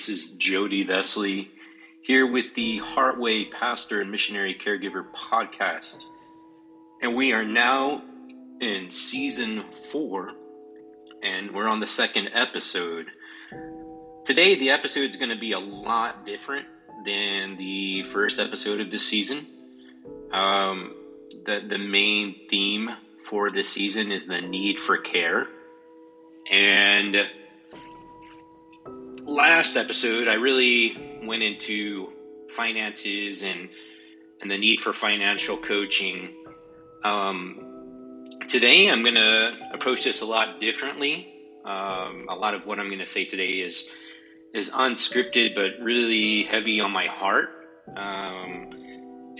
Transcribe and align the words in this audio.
This 0.00 0.08
is 0.08 0.30
Jody 0.30 0.86
Vesley 0.86 1.48
here 2.00 2.26
with 2.26 2.54
the 2.54 2.78
Heartway 2.78 3.50
Pastor 3.50 4.00
and 4.00 4.10
Missionary 4.10 4.54
Caregiver 4.54 5.04
podcast. 5.12 6.04
And 7.02 7.14
we 7.14 7.34
are 7.34 7.44
now 7.44 8.00
in 8.62 8.88
season 8.88 9.62
four, 9.92 10.32
and 11.22 11.50
we're 11.50 11.68
on 11.68 11.80
the 11.80 11.86
second 11.86 12.30
episode. 12.32 13.08
Today, 14.24 14.58
the 14.58 14.70
episode 14.70 15.10
is 15.10 15.16
going 15.16 15.34
to 15.34 15.38
be 15.38 15.52
a 15.52 15.58
lot 15.58 16.24
different 16.24 16.66
than 17.04 17.56
the 17.56 18.04
first 18.04 18.38
episode 18.38 18.80
of 18.80 18.90
this 18.90 19.06
season. 19.06 19.46
Um, 20.32 20.94
the, 21.44 21.60
the 21.68 21.76
main 21.76 22.48
theme 22.48 22.88
for 23.22 23.50
this 23.50 23.68
season 23.68 24.12
is 24.12 24.26
the 24.26 24.40
need 24.40 24.80
for 24.80 24.96
care. 24.96 25.46
And 26.50 27.16
last 29.30 29.76
episode, 29.76 30.26
I 30.26 30.34
really 30.34 31.20
went 31.22 31.42
into 31.42 32.08
finances 32.56 33.42
and 33.42 33.68
and 34.42 34.50
the 34.50 34.58
need 34.58 34.80
for 34.80 34.92
financial 34.92 35.58
coaching. 35.58 36.34
Um, 37.04 38.26
today, 38.48 38.88
I'm 38.88 39.02
going 39.02 39.14
to 39.14 39.52
approach 39.72 40.04
this 40.04 40.22
a 40.22 40.24
lot 40.24 40.60
differently. 40.60 41.28
Um, 41.64 42.26
a 42.30 42.34
lot 42.34 42.54
of 42.54 42.64
what 42.64 42.80
I'm 42.80 42.86
going 42.86 43.00
to 43.00 43.06
say 43.06 43.24
today 43.24 43.60
is 43.60 43.88
is 44.52 44.70
unscripted, 44.70 45.54
but 45.54 45.82
really 45.82 46.42
heavy 46.44 46.80
on 46.80 46.90
my 46.90 47.06
heart. 47.06 47.50
Um, 47.88 48.70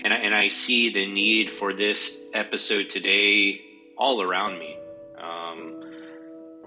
and 0.03 0.13
I, 0.13 0.17
and 0.17 0.33
I 0.33 0.49
see 0.49 0.91
the 0.91 1.05
need 1.05 1.51
for 1.51 1.73
this 1.73 2.17
episode 2.33 2.89
today 2.89 3.61
all 3.97 4.21
around 4.21 4.57
me, 4.57 4.77
um, 5.21 5.83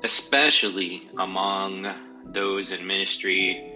especially 0.04 1.08
among 1.18 1.86
those 2.34 2.72
in 2.72 2.86
ministry, 2.86 3.72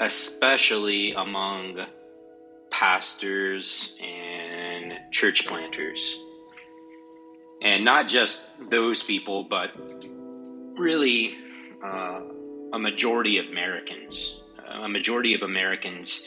especially 0.00 1.12
among 1.12 1.86
pastors 2.70 3.94
and 4.00 4.94
church 5.12 5.46
planters. 5.46 6.18
And 7.60 7.84
not 7.84 8.08
just 8.08 8.44
those 8.70 9.02
people, 9.02 9.44
but 9.44 9.70
really 10.76 11.36
uh, 11.84 12.22
a 12.72 12.78
majority 12.78 13.38
of 13.38 13.46
Americans. 13.46 14.36
A 14.66 14.88
majority 14.88 15.34
of 15.34 15.42
Americans 15.42 16.26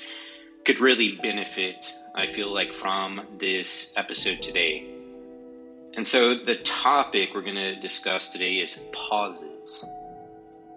could 0.66 0.80
really 0.80 1.20
benefit, 1.22 1.92
I 2.16 2.32
feel 2.32 2.54
like, 2.54 2.74
from 2.74 3.22
this 3.40 3.92
episode 3.96 4.42
today. 4.42 4.88
And 5.96 6.06
so 6.06 6.36
the 6.36 6.56
topic 6.64 7.30
we're 7.34 7.42
going 7.42 7.56
to 7.56 7.76
discuss 7.80 8.30
today 8.30 8.56
is 8.56 8.80
pauses 8.92 9.84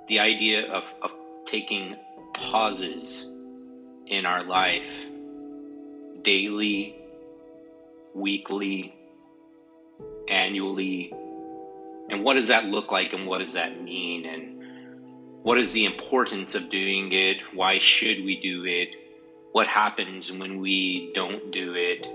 the 0.09 0.21
idea 0.21 0.71
of, 0.73 0.85
of 1.03 1.13
taking 1.45 1.97
pauses 2.35 3.27
in 4.07 4.25
our 4.27 4.43
life 4.43 5.07
daily, 6.23 6.97
weekly, 8.15 8.95
annually, 10.29 11.13
and 12.11 12.25
what 12.25 12.35
does 12.35 12.49
that 12.49 12.65
look 12.65 12.91
like 12.91 13.13
and 13.13 13.27
what 13.27 13.39
does 13.39 13.53
that 13.53 13.83
mean 13.83 14.25
and 14.25 14.59
what 15.43 15.59
is 15.59 15.73
the 15.73 15.85
importance 15.85 16.55
of 16.55 16.69
doing 16.69 17.13
it? 17.13 17.39
Why 17.55 17.79
should 17.79 18.25
we 18.25 18.41
do 18.41 18.65
it? 18.65 18.97
What 19.53 19.67
happens 19.67 20.33
when 20.33 20.61
we 20.61 21.13
don't 21.15 21.51
do 21.53 21.75
it? 21.75 22.07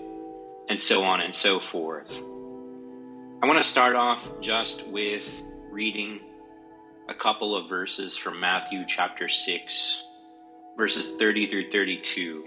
And 0.70 0.80
so 0.80 1.04
on 1.04 1.22
and 1.22 1.34
so 1.34 1.60
forth. 1.60 2.12
I 2.12 3.46
want 3.46 3.62
to 3.62 3.68
start 3.68 3.96
off 3.96 4.26
just 4.42 4.88
with 4.88 5.44
reading 5.70 6.20
a 7.10 7.14
couple 7.14 7.56
of 7.56 7.68
verses 7.68 8.16
from 8.16 8.40
Matthew 8.40 8.86
chapter 8.88 9.28
6, 9.28 10.04
verses 10.78 11.16
30 11.16 11.50
through 11.50 11.70
32. 11.70 12.46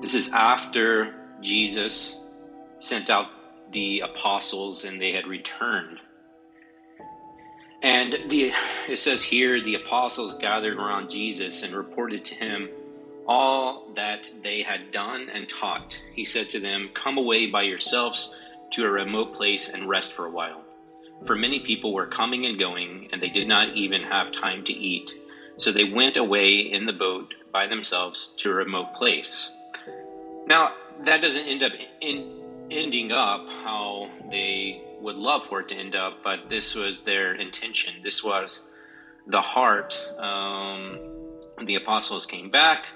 This 0.00 0.14
is 0.14 0.32
after 0.32 1.14
Jesus 1.40 2.16
sent 2.80 3.08
out 3.08 3.28
the 3.72 4.00
apostles 4.00 4.84
and 4.84 5.00
they 5.00 5.12
had 5.12 5.26
returned. 5.26 5.98
And 7.82 8.16
the, 8.28 8.52
it 8.88 8.98
says 8.98 9.22
here 9.22 9.62
the 9.62 9.76
apostles 9.76 10.38
gathered 10.38 10.76
around 10.76 11.10
Jesus 11.10 11.62
and 11.62 11.74
reported 11.74 12.24
to 12.26 12.34
him 12.34 12.68
all 13.28 13.88
that 13.94 14.30
they 14.42 14.62
had 14.62 14.90
done 14.90 15.28
and 15.32 15.48
taught. 15.48 16.00
He 16.14 16.24
said 16.24 16.50
to 16.50 16.60
them, 16.60 16.90
Come 16.94 17.16
away 17.16 17.46
by 17.46 17.62
yourselves 17.62 18.34
to 18.72 18.84
a 18.84 18.90
remote 18.90 19.34
place 19.34 19.68
and 19.68 19.88
rest 19.88 20.14
for 20.14 20.26
a 20.26 20.30
while 20.30 20.65
for 21.24 21.34
many 21.34 21.60
people 21.60 21.92
were 21.92 22.06
coming 22.06 22.44
and 22.46 22.58
going, 22.58 23.08
and 23.12 23.22
they 23.22 23.28
did 23.28 23.48
not 23.48 23.70
even 23.70 24.02
have 24.02 24.30
time 24.30 24.64
to 24.64 24.72
eat. 24.72 25.14
So 25.58 25.72
they 25.72 25.84
went 25.84 26.16
away 26.16 26.58
in 26.58 26.86
the 26.86 26.92
boat 26.92 27.32
by 27.52 27.66
themselves 27.66 28.34
to 28.38 28.50
a 28.50 28.54
remote 28.54 28.92
place. 28.92 29.50
Now, 30.46 30.72
that 31.04 31.22
doesn't 31.22 31.46
end 31.46 31.62
up 31.62 31.72
in, 32.00 32.68
ending 32.70 33.12
up 33.12 33.46
how 33.48 34.10
they 34.30 34.82
would 35.00 35.16
love 35.16 35.46
for 35.46 35.60
it 35.60 35.68
to 35.68 35.74
end 35.74 35.96
up, 35.96 36.22
but 36.22 36.48
this 36.48 36.74
was 36.74 37.00
their 37.00 37.32
intention. 37.34 37.94
This 38.02 38.22
was 38.22 38.66
the 39.26 39.40
heart. 39.40 39.98
Um, 40.18 40.98
the 41.64 41.76
apostles 41.76 42.26
came 42.26 42.50
back, 42.50 42.92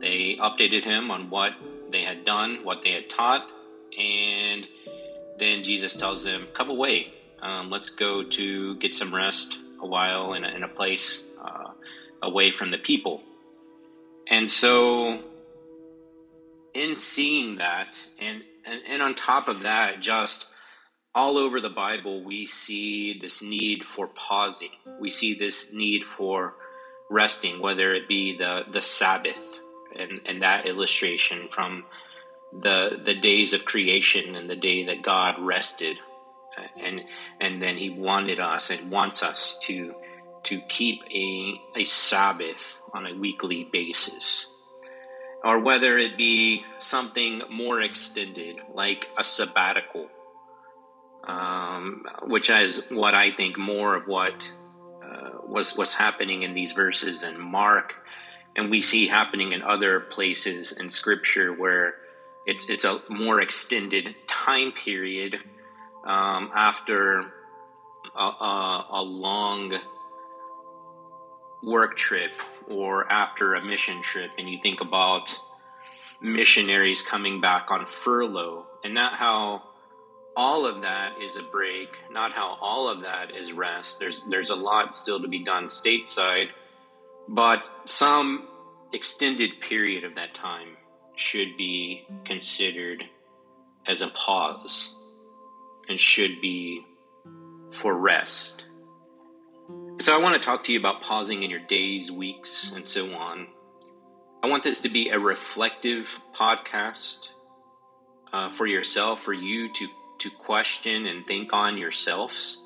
they 0.00 0.36
updated 0.40 0.84
him 0.84 1.10
on 1.10 1.30
what 1.30 1.52
they 1.90 2.02
had 2.02 2.24
done, 2.24 2.64
what 2.64 2.82
they 2.82 2.90
had 2.90 3.08
taught, 3.08 3.48
and 3.96 4.66
then 5.38 5.62
Jesus 5.62 5.94
tells 5.94 6.24
them, 6.24 6.48
Come 6.52 6.70
away, 6.70 7.12
um, 7.44 7.70
let's 7.70 7.90
go 7.90 8.22
to 8.22 8.76
get 8.76 8.94
some 8.94 9.14
rest 9.14 9.58
a 9.80 9.86
while 9.86 10.32
in 10.32 10.44
a, 10.44 10.48
in 10.48 10.62
a 10.62 10.68
place 10.68 11.22
uh, 11.40 11.72
away 12.22 12.50
from 12.50 12.70
the 12.70 12.78
people. 12.78 13.22
And 14.26 14.50
so, 14.50 15.20
in 16.72 16.96
seeing 16.96 17.56
that, 17.56 18.02
and, 18.18 18.42
and, 18.64 18.80
and 18.88 19.02
on 19.02 19.14
top 19.14 19.48
of 19.48 19.60
that, 19.60 20.00
just 20.00 20.46
all 21.14 21.36
over 21.36 21.60
the 21.60 21.68
Bible, 21.68 22.24
we 22.24 22.46
see 22.46 23.18
this 23.20 23.42
need 23.42 23.84
for 23.84 24.06
pausing. 24.08 24.70
We 24.98 25.10
see 25.10 25.34
this 25.34 25.70
need 25.70 26.04
for 26.04 26.54
resting, 27.10 27.60
whether 27.60 27.92
it 27.94 28.08
be 28.08 28.38
the, 28.38 28.62
the 28.72 28.80
Sabbath 28.80 29.60
and, 29.94 30.22
and 30.24 30.40
that 30.40 30.66
illustration 30.66 31.48
from 31.50 31.84
the, 32.58 33.00
the 33.04 33.14
days 33.14 33.52
of 33.52 33.66
creation 33.66 34.34
and 34.34 34.48
the 34.48 34.56
day 34.56 34.86
that 34.86 35.02
God 35.02 35.36
rested 35.38 35.98
and 36.82 37.04
and 37.40 37.62
then 37.62 37.76
he 37.76 37.90
wanted 37.90 38.40
us 38.40 38.70
and 38.70 38.90
wants 38.90 39.22
us 39.22 39.58
to 39.62 39.94
to 40.44 40.60
keep 40.68 41.02
a 41.10 41.60
a 41.76 41.84
Sabbath 41.84 42.80
on 42.92 43.06
a 43.06 43.14
weekly 43.14 43.68
basis, 43.72 44.46
or 45.42 45.60
whether 45.60 45.98
it 45.98 46.16
be 46.16 46.64
something 46.78 47.42
more 47.50 47.80
extended 47.80 48.60
like 48.72 49.08
a 49.18 49.24
sabbatical, 49.24 50.08
um, 51.26 52.04
which 52.26 52.50
is 52.50 52.86
what 52.90 53.14
I 53.14 53.32
think 53.32 53.58
more 53.58 53.96
of 53.96 54.06
what 54.06 54.52
uh, 55.04 55.38
was 55.46 55.76
was 55.76 55.94
happening 55.94 56.42
in 56.42 56.54
these 56.54 56.72
verses 56.72 57.22
in 57.22 57.40
Mark, 57.40 57.94
and 58.56 58.70
we 58.70 58.80
see 58.80 59.06
happening 59.06 59.52
in 59.52 59.62
other 59.62 60.00
places 60.00 60.72
in 60.72 60.88
Scripture 60.90 61.52
where 61.52 61.94
it's 62.46 62.68
it's 62.68 62.84
a 62.84 63.00
more 63.08 63.40
extended 63.40 64.14
time 64.28 64.72
period 64.72 65.38
um, 66.04 66.50
after 66.54 67.32
a, 68.14 68.20
a, 68.20 68.86
a 68.90 69.02
long 69.02 69.72
work 71.62 71.96
trip 71.96 72.32
or 72.68 73.10
after 73.10 73.54
a 73.54 73.64
mission 73.64 74.02
trip, 74.02 74.30
and 74.38 74.48
you 74.48 74.58
think 74.62 74.80
about 74.80 75.34
missionaries 76.20 77.02
coming 77.02 77.40
back 77.40 77.70
on 77.70 77.86
furlough, 77.86 78.66
and 78.84 78.94
not 78.94 79.14
how 79.14 79.62
all 80.36 80.66
of 80.66 80.82
that 80.82 81.20
is 81.22 81.36
a 81.36 81.42
break, 81.42 81.88
not 82.10 82.32
how 82.32 82.58
all 82.60 82.88
of 82.88 83.02
that 83.02 83.30
is 83.34 83.52
rest. 83.52 83.98
There's 83.98 84.22
there's 84.28 84.50
a 84.50 84.54
lot 84.54 84.94
still 84.94 85.20
to 85.20 85.28
be 85.28 85.42
done 85.42 85.66
stateside, 85.66 86.48
but 87.28 87.64
some 87.86 88.48
extended 88.92 89.60
period 89.60 90.04
of 90.04 90.16
that 90.16 90.34
time 90.34 90.76
should 91.16 91.56
be 91.56 92.06
considered 92.24 93.04
as 93.86 94.00
a 94.00 94.08
pause 94.08 94.94
and 95.88 95.98
should 95.98 96.40
be 96.40 96.82
for 97.72 97.94
rest. 97.94 98.64
So, 100.00 100.14
I 100.14 100.18
want 100.18 100.40
to 100.40 100.44
talk 100.44 100.64
to 100.64 100.72
you 100.72 100.78
about 100.78 101.02
pausing 101.02 101.42
in 101.42 101.50
your 101.50 101.60
days, 101.60 102.10
weeks, 102.10 102.72
and 102.74 102.86
so 102.86 103.12
on. 103.14 103.46
I 104.42 104.48
want 104.48 104.62
this 104.62 104.80
to 104.80 104.88
be 104.88 105.08
a 105.08 105.18
reflective 105.18 106.20
podcast 106.34 107.28
uh, 108.32 108.50
for 108.50 108.66
yourself, 108.66 109.22
for 109.22 109.32
you 109.32 109.72
to, 109.72 109.86
to 110.18 110.30
question 110.30 111.06
and 111.06 111.26
think 111.26 111.52
on 111.52 111.78
yourselves. 111.78 112.58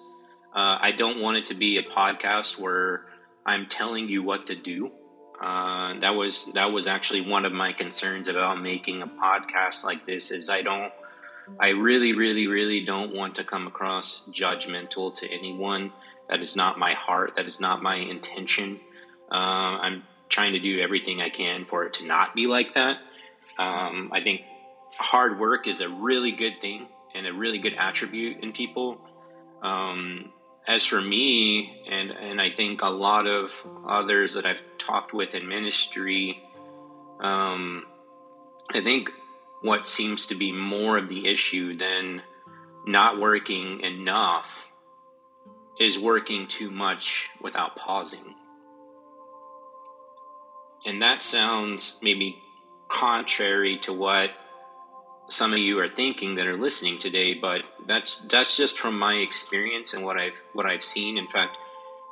Uh, 0.55 0.79
I 0.81 0.93
don't 0.93 1.21
want 1.21 1.37
it 1.37 1.47
to 1.47 1.55
be 1.55 1.77
a 1.77 1.83
podcast 1.83 2.59
where 2.59 3.05
I'm 3.45 3.67
telling 3.67 4.09
you 4.09 4.23
what 4.23 4.47
to 4.47 4.57
do. 4.57 4.91
Uh, 5.41 5.99
that 6.01 6.17
was 6.17 6.51
that 6.55 6.73
was 6.73 6.89
actually 6.89 7.21
one 7.21 7.45
of 7.45 7.53
my 7.53 7.73
concerns 7.73 8.29
about 8.29 8.61
making 8.61 9.03
a 9.03 9.07
podcast 9.07 9.85
like 9.85 10.05
this. 10.05 10.33
Is 10.33 10.51
I 10.51 10.63
don't 10.63 10.93
I 11.61 11.71
really, 11.71 12.13
really, 12.13 12.47
really 12.47 12.85
don't 12.85 13.15
want 13.15 13.37
to 13.37 13.45
come 13.45 13.67
across 13.67 14.23
judgmental 14.31 15.15
to 15.19 15.29
anyone. 15.29 15.93
That 16.29 16.41
is 16.41 16.57
not 16.57 16.79
my 16.79 16.95
heart. 16.95 17.37
That 17.37 17.47
is 17.47 17.61
not 17.61 17.83
my 17.83 17.97
intention. 17.97 18.81
Uh, 19.31 19.35
I'm 19.35 20.03
trying 20.29 20.53
to 20.53 20.61
do 20.61 20.79
everything 20.81 21.21
I 21.21 21.31
can 21.31 21.65
for 21.65 21.85
it 21.85 21.95
to 21.95 22.07
not 22.07 22.35
be 22.35 22.47
like 22.47 22.75
that. 22.75 22.99
Um, 23.59 24.11
I 24.13 24.21
think 24.23 24.43
hard 24.97 25.39
work 25.39 25.67
is 25.67 25.81
a 25.81 25.89
really 25.89 26.33
good 26.33 26.61
thing 26.61 26.89
and 27.15 27.27
a 27.27 27.33
really 27.33 27.59
good 27.59 27.75
attribute 27.75 28.43
in 28.43 28.53
people. 28.53 29.01
Um, 29.63 30.33
as 30.67 30.85
for 30.85 31.01
me, 31.01 31.83
and 31.91 32.11
and 32.11 32.41
I 32.41 32.51
think 32.51 32.83
a 32.83 32.91
lot 32.91 33.27
of 33.27 33.51
others 33.89 34.35
that 34.35 34.45
I've 34.45 34.63
talked 34.77 35.15
with 35.15 35.35
in 35.35 35.49
ministry, 35.49 36.41
um, 37.21 37.85
I 38.73 38.83
think 38.83 39.11
what 39.63 39.89
seems 39.89 40.27
to 40.27 40.35
be 40.35 40.53
more 40.53 40.99
of 40.99 41.09
the 41.09 41.27
issue 41.27 41.75
than 41.75 42.23
not 42.87 43.21
working 43.21 43.81
enough 43.81 44.69
is 45.79 45.99
working 45.99 46.47
too 46.47 46.71
much 46.71 47.29
without 47.41 47.77
pausing. 47.77 48.35
And 50.87 51.03
that 51.03 51.23
sounds 51.23 51.99
maybe 52.03 52.43
contrary 52.89 53.79
to 53.79 53.93
what 53.93 54.31
some 55.29 55.53
of 55.53 55.59
you 55.59 55.79
are 55.81 55.89
thinking 55.89 56.37
that 56.37 56.47
are 56.47 56.57
listening 56.57 56.99
today, 56.99 57.35
but 57.35 57.63
that's 57.87 58.23
that's 58.31 58.57
just 58.57 58.79
from 58.79 58.99
my 58.99 59.15
experience 59.15 59.93
and 59.93 60.05
what 60.05 60.17
I've 60.17 60.43
what 60.55 60.67
I've 60.67 60.83
seen. 60.85 61.19
In 61.19 61.29
fact, 61.29 61.59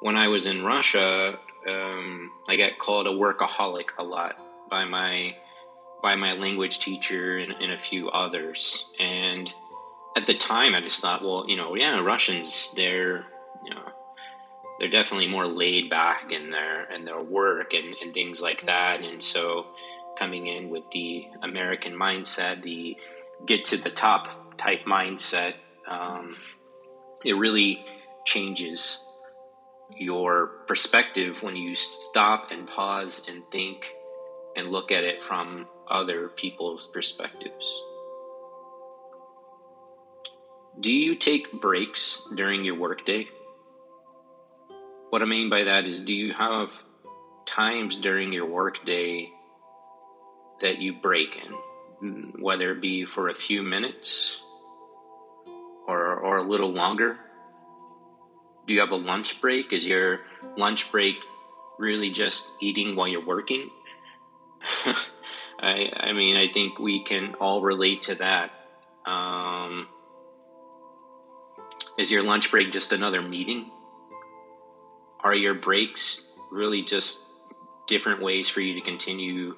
when 0.01 0.17
I 0.17 0.29
was 0.29 0.47
in 0.47 0.63
Russia, 0.63 1.39
um, 1.67 2.31
I 2.49 2.57
got 2.57 2.79
called 2.79 3.07
a 3.07 3.11
workaholic 3.11 3.91
a 3.99 4.05
lot 4.05 4.37
by 4.69 4.85
my 4.85 5.37
by 6.03 6.15
my 6.15 6.33
language 6.33 6.79
teacher 6.79 7.39
and, 7.39 7.53
and, 7.61 7.73
a 7.73 7.79
few 7.79 8.09
others. 8.11 8.85
And 8.99 9.53
at 10.17 10.27
the 10.27 10.35
time, 10.35 10.75
I 10.75 10.81
just 10.81 11.01
thought, 11.01 11.23
well, 11.23 11.45
you 11.49 11.57
know, 11.57 11.75
yeah, 11.75 11.99
Russians, 12.01 12.73
they're 12.77 13.27
you 13.65 13.75
know, 13.75 13.93
they're 14.79 14.91
definitely 14.91 15.29
more 15.29 15.47
laid 15.47 15.91
back 15.91 16.31
in 16.33 16.51
their 16.51 16.91
in 16.91 17.05
their 17.05 17.23
work 17.23 17.75
and, 17.75 17.95
and 18.03 18.15
things 18.15 18.41
like 18.41 18.67
that. 18.67 19.01
And 19.01 19.23
so 19.23 19.67
coming 20.19 20.47
in 20.47 20.71
with 20.71 20.85
the 20.93 21.27
American 21.43 21.95
mindset, 21.95 22.63
the 22.63 22.97
get 23.45 23.67
to 23.67 23.77
the 23.77 23.91
top 23.91 24.59
type 24.59 24.85
mindset, 24.85 25.55
um, 25.87 26.37
it 27.25 27.35
really 27.35 27.85
changes 28.25 29.03
your 29.97 30.49
perspective 30.67 31.43
when 31.43 31.57
you 31.57 31.75
stop 31.75 32.51
and 32.51 32.67
pause 32.67 33.23
and 33.29 33.43
think 33.51 33.93
and 34.57 34.71
look 34.71 34.91
at 34.91 35.05
it 35.05 35.23
from 35.23 35.67
other 35.89 36.29
people's 36.29 36.89
perspectives. 36.89 37.83
Do 40.81 40.93
you 40.93 41.15
take 41.15 41.53
breaks 41.53 42.21
during 42.35 42.65
your 42.65 42.77
workday? 42.77 43.29
What 45.11 45.23
I 45.23 45.27
mean 45.27 45.49
by 45.49 45.65
that 45.65 45.87
is, 45.87 46.01
do 46.01 46.13
you 46.13 46.33
have 46.33 46.71
times 47.47 47.97
during 47.97 48.33
your 48.33 48.47
workday 48.47 49.31
that 50.61 50.79
you 50.79 50.95
break 51.01 51.39
in, 52.03 52.33
whether 52.41 52.73
it 52.73 52.81
be 52.81 53.05
for 53.05 53.29
a 53.29 53.35
few 53.35 53.63
minutes 53.63 54.41
or, 55.87 56.15
or 56.17 56.39
a 56.39 56.43
little 56.43 56.73
longer? 56.73 57.17
Do 58.67 58.75
you 58.75 58.81
have 58.81 58.91
a 58.91 58.97
lunch 58.97 59.41
break? 59.41 59.73
Is 59.73 59.87
your 59.87 60.21
lunch 60.57 60.91
break 60.91 61.17
really 61.79 62.11
just 62.11 62.47
eating 62.61 62.97
while 62.97 63.09
you're 63.09 63.25
working? 63.25 63.71
I, 65.61 65.91
I 65.97 66.13
mean, 66.13 66.37
I 66.37 66.49
think 66.51 66.79
we 66.79 67.03
can 67.03 67.35
all 67.41 67.63
relate 67.63 68.03
to 68.05 68.17
that. 68.17 68.51
Um, 69.07 69.89
is 71.99 72.11
your 72.11 72.23
lunch 72.23 72.51
break 72.51 72.73
just 72.73 72.93
another 72.93 73.23
meeting? 73.23 73.71
Are 75.23 75.35
your 75.35 75.55
breaks 75.55 76.27
really 76.51 76.83
just 76.83 77.23
different 77.87 78.23
ways 78.23 78.49
for 78.49 78.61
you 78.61 78.75
to 78.75 78.81
continue 78.81 79.57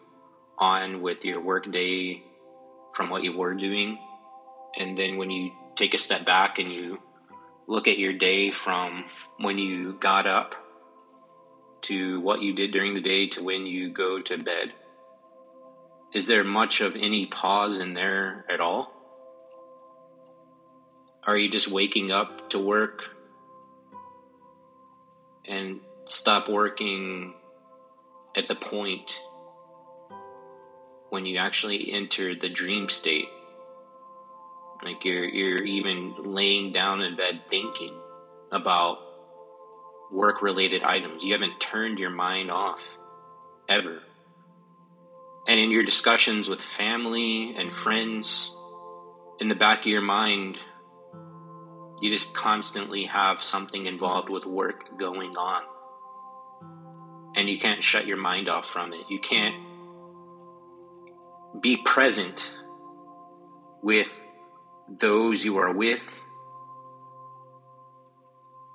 on 0.59 1.01
with 1.01 1.25
your 1.25 1.41
workday 1.41 2.23
from 2.93 3.11
what 3.11 3.23
you 3.23 3.37
were 3.37 3.55
doing. 3.55 3.99
And 4.79 4.97
then 4.97 5.17
when 5.17 5.31
you 5.31 5.53
take 5.77 5.95
a 5.95 5.99
step 5.99 6.27
back 6.27 6.59
and 6.59 6.73
you 6.73 6.99
look 7.67 7.89
at 7.89 7.99
your 7.99 8.13
day 8.13 8.51
from 8.51 9.05
when 9.39 9.59
you 9.59 9.95
got 9.95 10.27
up 10.27 10.55
to 11.83 12.21
what 12.21 12.43
you 12.43 12.55
did 12.55 12.73
during 12.73 12.95
the 12.95 13.01
day 13.01 13.29
to 13.29 13.43
when 13.43 13.67
you 13.67 13.91
go 13.93 14.21
to 14.21 14.37
bed, 14.37 14.73
is 16.13 16.27
there 16.27 16.45
much 16.45 16.81
of 16.81 16.97
any 16.97 17.27
pause 17.27 17.81
in 17.81 17.95
there 17.95 18.45
at 18.51 18.61
all? 18.61 18.93
Are 21.27 21.37
you 21.37 21.51
just 21.51 21.69
waking 21.69 22.11
up 22.11 22.51
to 22.51 22.59
work 22.59 23.05
and 25.47 25.81
stop 26.07 26.49
working 26.49 27.35
at 28.37 28.47
the 28.47 28.55
point 28.55 29.21
when 31.11 31.27
you 31.27 31.39
actually 31.39 31.93
enter 31.93 32.35
the 32.35 32.49
dream 32.49 32.89
state. 32.89 33.29
Like 34.83 35.05
you're 35.05 35.25
you're 35.25 35.65
even 35.65 36.15
laying 36.19 36.73
down 36.73 37.01
in 37.01 37.17
bed 37.17 37.43
thinking 37.51 37.99
about 38.53 38.99
work 40.13 40.41
related 40.41 40.83
items. 40.83 41.25
You 41.25 41.33
haven't 41.33 41.61
turned 41.61 41.99
your 41.99 42.11
mind 42.11 42.51
off 42.51 42.83
ever. 43.69 44.03
And 45.49 45.59
in 45.59 45.71
your 45.71 45.83
discussions 45.83 46.47
with 46.49 46.61
family 46.61 47.55
and 47.57 47.73
friends, 47.73 48.55
in 49.41 49.49
the 49.49 49.55
back 49.55 49.81
of 49.81 49.87
your 49.87 50.03
mind, 50.03 50.59
you 52.03 52.11
just 52.11 52.35
constantly 52.35 53.05
have 53.05 53.43
something 53.43 53.87
involved 53.87 54.29
with 54.29 54.45
work 54.45 54.99
going 54.99 55.35
on. 55.39 55.63
And 57.35 57.49
you 57.49 57.59
can't 57.59 57.83
shut 57.83 58.07
your 58.07 58.19
mind 58.19 58.51
off 58.51 58.69
from 58.69 58.93
it. 58.93 59.07
You 59.09 59.21
can't 59.21 59.55
be 61.63 61.79
present 61.79 62.55
with 63.83 64.27
those 64.89 65.43
you 65.43 65.57
are 65.59 65.73
with 65.73 66.23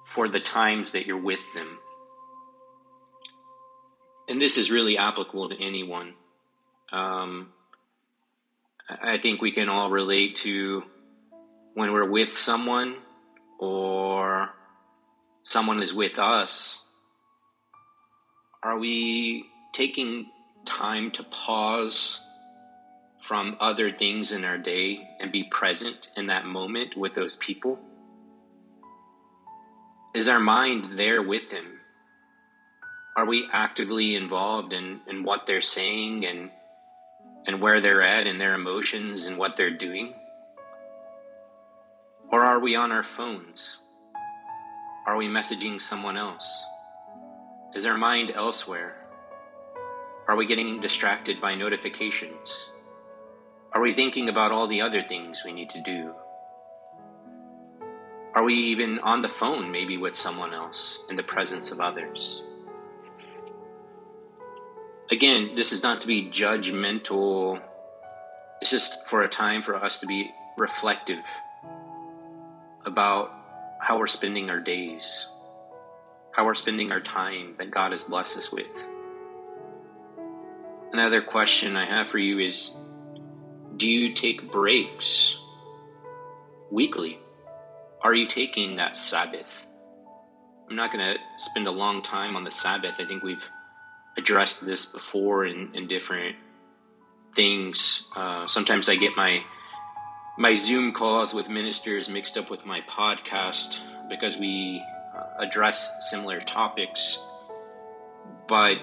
for 0.05 0.27
the 0.27 0.39
times 0.39 0.91
that 0.93 1.05
you're 1.05 1.21
with 1.21 1.53
them. 1.53 1.77
And 4.27 4.41
this 4.41 4.57
is 4.57 4.71
really 4.71 4.97
applicable 4.97 5.49
to 5.49 5.61
anyone. 5.61 6.15
Um, 6.93 7.47
I 8.87 9.17
think 9.17 9.41
we 9.41 9.51
can 9.51 9.67
all 9.67 9.89
relate 9.89 10.35
to 10.37 10.83
when 11.73 11.91
we're 11.91 12.09
with 12.09 12.35
someone 12.35 12.95
or 13.59 14.49
someone 15.41 15.81
is 15.81 15.93
with 15.93 16.19
us. 16.19 16.81
Are 18.61 18.77
we 18.77 19.45
taking 19.73 20.27
time 20.65 21.09
to 21.11 21.23
pause 21.23 22.19
from 23.19 23.57
other 23.59 23.91
things 23.91 24.31
in 24.31 24.45
our 24.45 24.59
day 24.59 24.99
and 25.19 25.31
be 25.31 25.43
present 25.43 26.11
in 26.15 26.27
that 26.27 26.45
moment 26.45 26.95
with 26.95 27.15
those 27.15 27.35
people? 27.37 27.79
Is 30.13 30.27
our 30.27 30.39
mind 30.39 30.85
there 30.91 31.23
with 31.23 31.49
them? 31.49 31.79
Are 33.17 33.25
we 33.25 33.49
actively 33.51 34.15
involved 34.15 34.73
in, 34.73 34.99
in 35.07 35.23
what 35.23 35.47
they're 35.47 35.61
saying 35.61 36.25
and 36.25 36.51
and 37.45 37.61
where 37.61 37.81
they're 37.81 38.01
at 38.01 38.27
in 38.27 38.37
their 38.37 38.53
emotions 38.53 39.25
and 39.25 39.37
what 39.37 39.55
they're 39.55 39.77
doing? 39.77 40.13
Or 42.31 42.43
are 42.43 42.59
we 42.59 42.75
on 42.75 42.91
our 42.91 43.03
phones? 43.03 43.77
Are 45.05 45.17
we 45.17 45.27
messaging 45.27 45.81
someone 45.81 46.17
else? 46.17 46.65
Is 47.75 47.85
our 47.85 47.97
mind 47.97 48.31
elsewhere? 48.33 48.95
Are 50.27 50.35
we 50.35 50.45
getting 50.45 50.79
distracted 50.79 51.41
by 51.41 51.55
notifications? 51.55 52.69
Are 53.73 53.81
we 53.81 53.93
thinking 53.93 54.29
about 54.29 54.51
all 54.51 54.67
the 54.67 54.81
other 54.81 55.01
things 55.01 55.43
we 55.43 55.51
need 55.51 55.69
to 55.71 55.81
do? 55.81 56.13
Are 58.33 58.43
we 58.43 58.55
even 58.55 58.99
on 58.99 59.21
the 59.21 59.27
phone, 59.27 59.71
maybe 59.71 59.97
with 59.97 60.15
someone 60.15 60.53
else, 60.53 60.99
in 61.09 61.15
the 61.15 61.23
presence 61.23 61.71
of 61.71 61.79
others? 61.79 62.43
Again, 65.13 65.51
this 65.53 65.71
is 65.71 65.83
not 65.83 66.01
to 66.01 66.07
be 66.07 66.27
judgmental. 66.27 67.61
It's 68.59 68.71
just 68.71 69.05
for 69.05 69.21
a 69.21 69.29
time 69.29 69.61
for 69.61 69.75
us 69.75 69.99
to 69.99 70.07
be 70.07 70.31
reflective 70.57 71.23
about 72.83 73.31
how 73.79 73.99
we're 73.99 74.07
spending 74.07 74.49
our 74.49 74.59
days, 74.59 75.27
how 76.31 76.47
we're 76.47 76.55
spending 76.55 76.91
our 76.91 76.99
time 76.99 77.53
that 77.59 77.69
God 77.69 77.91
has 77.91 78.05
blessed 78.05 78.37
us 78.37 78.51
with. 78.51 78.75
Another 80.91 81.21
question 81.21 81.75
I 81.75 81.85
have 81.85 82.07
for 82.07 82.17
you 82.17 82.39
is 82.39 82.71
do 83.77 83.87
you 83.87 84.15
take 84.15 84.51
breaks 84.51 85.37
weekly? 86.71 87.19
Are 88.01 88.15
you 88.15 88.25
taking 88.25 88.77
that 88.77 88.97
Sabbath? 88.97 89.61
I'm 90.67 90.75
not 90.75 90.91
going 90.91 91.05
to 91.05 91.19
spend 91.37 91.67
a 91.67 91.71
long 91.71 92.01
time 92.01 92.35
on 92.35 92.43
the 92.43 92.49
Sabbath. 92.49 92.95
I 92.97 93.05
think 93.05 93.21
we've 93.21 93.47
addressed 94.17 94.65
this 94.65 94.85
before 94.85 95.45
in, 95.45 95.73
in 95.73 95.87
different 95.87 96.35
things. 97.35 98.03
Uh, 98.15 98.47
sometimes 98.47 98.89
I 98.89 98.95
get 98.95 99.15
my 99.15 99.43
my 100.35 100.55
Zoom 100.55 100.93
calls 100.93 101.33
with 101.33 101.47
ministers 101.47 102.09
mixed 102.09 102.37
up 102.37 102.49
with 102.49 102.65
my 102.65 102.81
podcast 102.81 103.79
because 104.09 104.35
we 104.35 104.83
uh, 105.15 105.43
address 105.43 106.09
similar 106.09 106.39
topics. 106.39 107.21
But 108.47 108.79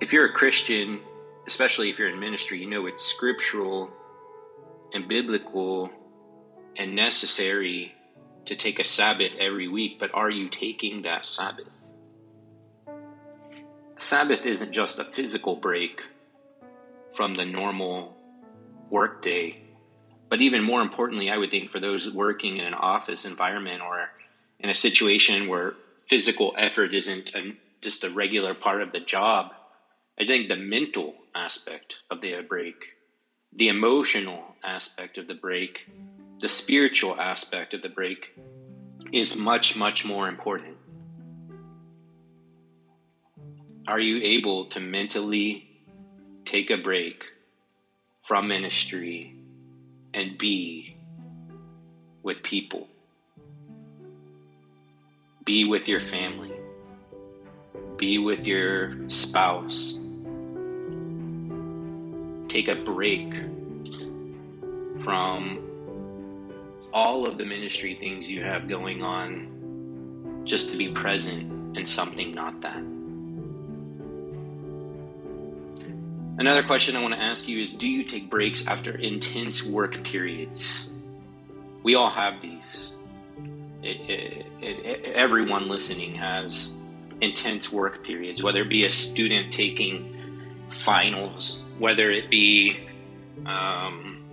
if 0.00 0.12
you're 0.12 0.26
a 0.26 0.32
Christian, 0.32 1.00
especially 1.46 1.88
if 1.90 2.00
you're 2.00 2.08
in 2.08 2.18
ministry, 2.18 2.60
you 2.60 2.68
know 2.68 2.86
it's 2.86 3.02
scriptural 3.02 3.90
and 4.92 5.06
biblical 5.06 5.90
and 6.76 6.96
necessary 6.96 7.94
to 8.46 8.56
take 8.56 8.78
a 8.78 8.84
Sabbath 8.84 9.32
every 9.38 9.68
week, 9.68 9.98
but 9.98 10.12
are 10.14 10.30
you 10.30 10.48
taking 10.48 11.02
that 11.02 11.26
Sabbath? 11.26 11.75
Sabbath 13.98 14.44
isn't 14.44 14.72
just 14.72 14.98
a 14.98 15.04
physical 15.04 15.56
break 15.56 16.02
from 17.14 17.34
the 17.34 17.46
normal 17.46 18.14
workday, 18.90 19.58
but 20.28 20.42
even 20.42 20.62
more 20.62 20.82
importantly, 20.82 21.30
I 21.30 21.38
would 21.38 21.50
think 21.50 21.70
for 21.70 21.80
those 21.80 22.10
working 22.10 22.58
in 22.58 22.64
an 22.66 22.74
office 22.74 23.24
environment 23.24 23.80
or 23.80 24.10
in 24.60 24.68
a 24.68 24.74
situation 24.74 25.48
where 25.48 25.74
physical 26.06 26.54
effort 26.58 26.94
isn't 26.94 27.30
a, 27.34 27.56
just 27.80 28.04
a 28.04 28.10
regular 28.10 28.54
part 28.54 28.82
of 28.82 28.92
the 28.92 29.00
job, 29.00 29.52
I 30.20 30.24
think 30.24 30.48
the 30.48 30.56
mental 30.56 31.14
aspect 31.34 31.96
of 32.10 32.20
the 32.20 32.42
break, 32.46 32.76
the 33.54 33.68
emotional 33.68 34.56
aspect 34.62 35.16
of 35.16 35.26
the 35.26 35.34
break, 35.34 35.88
the 36.38 36.48
spiritual 36.50 37.18
aspect 37.18 37.72
of 37.72 37.80
the 37.80 37.88
break 37.88 38.36
is 39.12 39.36
much, 39.36 39.74
much 39.74 40.04
more 40.04 40.28
important. 40.28 40.75
Are 43.88 44.00
you 44.00 44.20
able 44.20 44.64
to 44.66 44.80
mentally 44.80 45.64
take 46.44 46.70
a 46.70 46.76
break 46.76 47.22
from 48.24 48.48
ministry 48.48 49.32
and 50.12 50.36
be 50.36 50.96
with 52.24 52.42
people? 52.42 52.88
Be 55.44 55.64
with 55.64 55.86
your 55.86 56.00
family. 56.00 56.50
Be 57.96 58.18
with 58.18 58.44
your 58.44 59.08
spouse. 59.08 59.94
Take 62.48 62.66
a 62.66 62.74
break 62.74 63.32
from 65.04 65.60
all 66.92 67.28
of 67.28 67.38
the 67.38 67.44
ministry 67.44 67.96
things 68.00 68.28
you 68.28 68.42
have 68.42 68.66
going 68.66 69.04
on 69.04 70.42
just 70.44 70.72
to 70.72 70.76
be 70.76 70.88
present 70.88 71.78
in 71.78 71.86
something 71.86 72.32
not 72.32 72.60
that. 72.62 72.95
Another 76.38 76.62
question 76.62 76.96
I 76.96 77.00
want 77.00 77.14
to 77.14 77.20
ask 77.20 77.48
you 77.48 77.62
is 77.62 77.72
Do 77.72 77.88
you 77.88 78.04
take 78.04 78.28
breaks 78.28 78.66
after 78.66 78.94
intense 78.94 79.62
work 79.62 80.04
periods? 80.04 80.86
We 81.82 81.94
all 81.94 82.10
have 82.10 82.42
these. 82.42 82.92
It, 83.82 84.10
it, 84.10 84.46
it, 84.60 85.14
everyone 85.14 85.68
listening 85.68 86.14
has 86.16 86.74
intense 87.22 87.72
work 87.72 88.04
periods, 88.04 88.42
whether 88.42 88.62
it 88.62 88.68
be 88.68 88.84
a 88.84 88.90
student 88.90 89.52
taking 89.52 90.66
finals, 90.68 91.62
whether 91.78 92.10
it 92.10 92.28
be 92.28 92.86
um, 93.46 94.24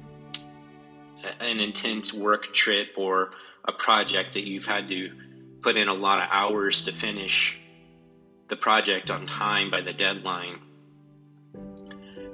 an 1.40 1.60
intense 1.60 2.14
work 2.14 2.54
trip 2.54 2.90
or 2.98 3.32
a 3.66 3.72
project 3.72 4.34
that 4.34 4.46
you've 4.46 4.66
had 4.66 4.90
to 4.90 5.10
put 5.62 5.78
in 5.78 5.88
a 5.88 5.94
lot 5.94 6.20
of 6.20 6.28
hours 6.32 6.84
to 6.84 6.92
finish 6.92 7.58
the 8.50 8.58
project 8.58 9.10
on 9.10 9.26
time 9.26 9.72
by 9.72 9.82
the 9.82 9.94
deadline 9.94 10.60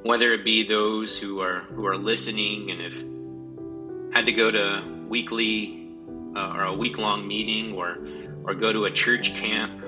whether 0.03 0.33
it 0.33 0.43
be 0.43 0.67
those 0.67 1.19
who 1.19 1.41
are 1.41 1.61
who 1.61 1.85
are 1.85 1.97
listening 1.97 2.71
and 2.71 2.81
have 2.81 4.13
had 4.13 4.25
to 4.25 4.31
go 4.31 4.51
to 4.51 5.05
weekly 5.07 5.89
uh, 6.35 6.53
or 6.55 6.63
a 6.63 6.73
week 6.73 6.97
long 6.97 7.27
meeting 7.27 7.73
or 7.73 7.97
or 8.43 8.53
go 8.53 8.71
to 8.71 8.85
a 8.85 8.91
church 8.91 9.33
camp 9.35 9.83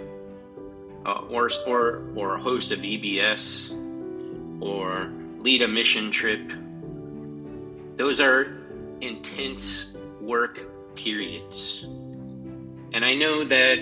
uh, 1.06 1.22
or 1.30 1.50
or 1.68 2.04
or 2.16 2.38
host 2.38 2.72
a 2.72 2.78
VBS 2.78 3.72
or 4.62 5.12
lead 5.40 5.62
a 5.62 5.68
mission 5.68 6.12
trip 6.12 6.52
those 7.98 8.20
are 8.20 8.58
intense 9.02 9.92
work 10.22 10.60
periods. 10.96 11.84
And 12.94 13.06
I 13.06 13.14
know 13.14 13.44
that 13.44 13.78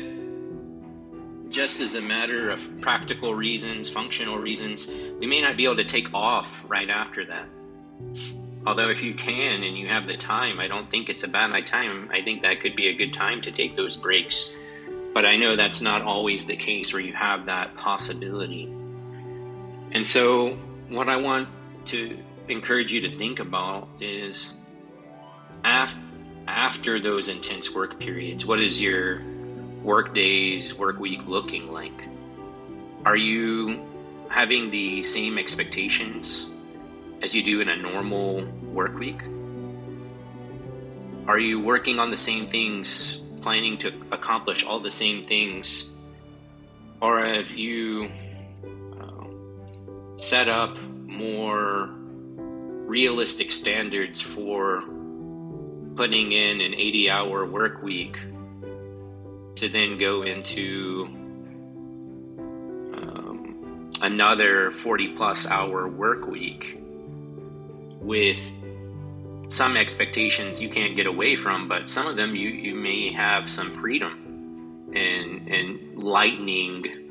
just 1.49 1.79
as 1.79 1.95
a 1.95 2.01
matter 2.01 2.51
of 2.51 2.59
practical 2.81 3.33
reasons, 3.33 3.89
functional 3.89 4.37
reasons, 4.37 4.87
we 5.19 5.25
may 5.25 5.41
not 5.41 5.57
be 5.57 5.65
able 5.65 5.77
to 5.77 5.85
take 5.85 6.13
off 6.13 6.63
right 6.67 6.89
after 6.89 7.25
that. 7.25 7.47
Although, 8.67 8.89
if 8.89 9.01
you 9.01 9.13
can 9.13 9.63
and 9.63 9.77
you 9.77 9.87
have 9.87 10.05
the 10.05 10.17
time, 10.17 10.59
I 10.59 10.67
don't 10.67 10.89
think 10.91 11.09
it's 11.09 11.23
a 11.23 11.27
bad 11.27 11.65
time. 11.65 12.09
I 12.11 12.21
think 12.21 12.41
that 12.43 12.61
could 12.61 12.75
be 12.75 12.87
a 12.87 12.93
good 12.93 13.13
time 13.13 13.41
to 13.41 13.51
take 13.51 13.75
those 13.75 13.97
breaks. 13.97 14.53
But 15.13 15.25
I 15.25 15.37
know 15.37 15.55
that's 15.55 15.81
not 15.81 16.03
always 16.03 16.45
the 16.45 16.55
case 16.55 16.93
where 16.93 17.01
you 17.01 17.13
have 17.13 17.45
that 17.45 17.75
possibility. 17.75 18.65
And 19.91 20.05
so, 20.05 20.55
what 20.89 21.09
I 21.09 21.15
want 21.15 21.49
to 21.85 22.17
encourage 22.47 22.91
you 22.91 23.01
to 23.01 23.17
think 23.17 23.39
about 23.39 23.87
is 23.99 24.53
af- 25.63 25.95
after 26.47 26.99
those 26.99 27.27
intense 27.27 27.73
work 27.73 27.99
periods, 27.99 28.45
what 28.45 28.59
is 28.59 28.81
your 28.81 29.23
work 29.83 30.13
days, 30.13 30.75
work 30.75 30.99
week 30.99 31.21
looking 31.27 31.71
like? 31.71 32.07
Are 33.05 33.15
you 33.15 33.79
having 34.29 34.69
the 34.69 35.03
same 35.03 35.37
expectations 35.37 36.47
as 37.21 37.33
you 37.33 37.43
do 37.43 37.61
in 37.61 37.69
a 37.69 37.75
normal 37.75 38.45
work 38.73 38.97
week? 38.97 39.21
Are 41.27 41.39
you 41.39 41.59
working 41.59 41.99
on 41.99 42.11
the 42.11 42.17
same 42.17 42.49
things, 42.49 43.21
planning 43.41 43.77
to 43.79 43.93
accomplish 44.11 44.63
all 44.63 44.79
the 44.79 44.91
same 44.91 45.27
things? 45.27 45.89
Or 47.01 47.23
have 47.23 47.51
you 47.51 48.11
uh, 48.99 50.17
set 50.17 50.49
up 50.49 50.77
more 50.79 51.89
realistic 52.89 53.51
standards 53.51 54.19
for 54.19 54.83
putting 55.95 56.31
in 56.31 56.61
an 56.61 56.73
80 56.73 57.09
hour 57.09 57.45
work 57.45 57.83
week 57.83 58.17
to 59.59 59.69
then 59.69 59.97
go 59.97 60.23
into 60.23 61.05
um, 62.93 63.91
another 64.01 64.71
40 64.71 65.15
plus 65.15 65.45
hour 65.45 65.87
work 65.87 66.27
week 66.27 66.81
with 68.01 68.39
some 69.49 69.75
expectations 69.75 70.61
you 70.61 70.69
can't 70.69 70.95
get 70.95 71.07
away 71.07 71.35
from, 71.35 71.67
but 71.67 71.89
some 71.89 72.07
of 72.07 72.15
them 72.15 72.35
you, 72.35 72.49
you 72.49 72.75
may 72.75 73.11
have 73.11 73.49
some 73.49 73.71
freedom 73.71 74.91
in, 74.93 75.47
in 75.47 75.99
lightening 75.99 77.09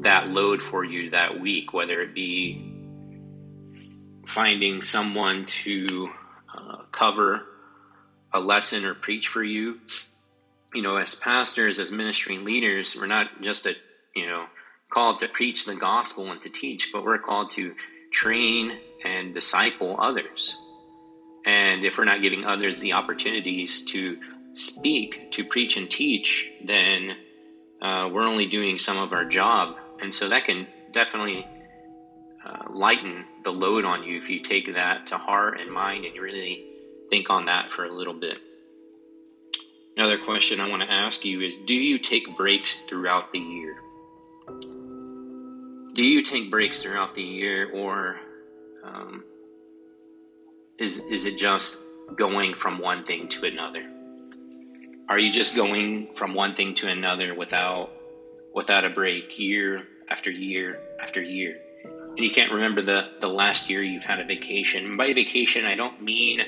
that 0.00 0.28
load 0.28 0.62
for 0.62 0.84
you 0.84 1.10
that 1.10 1.40
week, 1.40 1.72
whether 1.72 2.00
it 2.00 2.14
be 2.14 2.72
finding 4.26 4.82
someone 4.82 5.44
to 5.46 6.08
uh, 6.56 6.76
cover 6.92 7.46
a 8.32 8.40
lesson 8.40 8.84
or 8.84 8.94
preach 8.94 9.28
for 9.28 9.42
you. 9.42 9.80
You 10.74 10.82
know, 10.82 10.96
as 10.96 11.14
pastors, 11.14 11.78
as 11.78 11.92
ministering 11.92 12.44
leaders, 12.44 12.96
we're 12.96 13.06
not 13.06 13.42
just 13.42 13.66
a, 13.66 13.74
you 14.14 14.26
know, 14.26 14.46
called 14.90 15.18
to 15.20 15.28
preach 15.28 15.64
the 15.64 15.74
gospel 15.74 16.30
and 16.30 16.40
to 16.42 16.50
teach, 16.50 16.90
but 16.92 17.04
we're 17.04 17.18
called 17.18 17.50
to 17.52 17.74
train 18.12 18.78
and 19.04 19.34
disciple 19.34 19.96
others. 19.98 20.56
And 21.44 21.84
if 21.84 21.98
we're 21.98 22.04
not 22.04 22.20
giving 22.20 22.44
others 22.44 22.78
the 22.80 22.92
opportunities 22.92 23.82
to 23.86 24.18
speak, 24.54 25.32
to 25.32 25.44
preach 25.44 25.76
and 25.76 25.90
teach, 25.90 26.48
then 26.64 27.16
uh, 27.80 28.08
we're 28.12 28.26
only 28.26 28.46
doing 28.46 28.78
some 28.78 28.98
of 28.98 29.12
our 29.12 29.24
job. 29.24 29.76
And 30.00 30.12
so 30.14 30.28
that 30.28 30.44
can 30.44 30.68
definitely 30.92 31.46
uh, 32.46 32.70
lighten 32.70 33.24
the 33.44 33.50
load 33.50 33.84
on 33.84 34.04
you 34.04 34.18
if 34.18 34.28
you 34.30 34.40
take 34.40 34.74
that 34.74 35.06
to 35.08 35.18
heart 35.18 35.58
and 35.60 35.70
mind 35.70 36.04
and 36.04 36.14
you 36.14 36.22
really 36.22 36.64
think 37.10 37.30
on 37.30 37.46
that 37.46 37.72
for 37.72 37.84
a 37.84 37.92
little 37.92 38.14
bit. 38.14 38.38
Another 39.96 40.16
question 40.18 40.58
I 40.60 40.68
want 40.68 40.82
to 40.82 40.90
ask 40.90 41.24
you 41.24 41.42
is 41.42 41.58
Do 41.58 41.74
you 41.74 41.98
take 41.98 42.36
breaks 42.36 42.80
throughout 42.88 43.30
the 43.30 43.38
year? 43.38 43.76
Do 45.94 46.04
you 46.06 46.22
take 46.22 46.50
breaks 46.50 46.80
throughout 46.80 47.14
the 47.14 47.22
year, 47.22 47.70
or 47.70 48.18
um, 48.82 49.24
is, 50.78 51.00
is 51.00 51.26
it 51.26 51.36
just 51.36 51.78
going 52.16 52.54
from 52.54 52.78
one 52.78 53.04
thing 53.04 53.28
to 53.28 53.44
another? 53.44 53.86
Are 55.08 55.18
you 55.18 55.30
just 55.30 55.54
going 55.54 56.14
from 56.14 56.32
one 56.32 56.54
thing 56.54 56.74
to 56.76 56.88
another 56.88 57.34
without 57.34 57.90
without 58.54 58.84
a 58.84 58.90
break 58.90 59.38
year 59.38 59.86
after 60.08 60.30
year 60.30 60.80
after 61.02 61.20
year? 61.20 61.58
And 61.84 62.18
you 62.18 62.30
can't 62.30 62.52
remember 62.52 62.82
the, 62.82 63.10
the 63.20 63.28
last 63.28 63.68
year 63.68 63.82
you've 63.82 64.04
had 64.04 64.20
a 64.20 64.24
vacation. 64.24 64.96
by 64.96 65.12
vacation, 65.12 65.64
I 65.64 65.74
don't 65.74 66.02
mean 66.02 66.40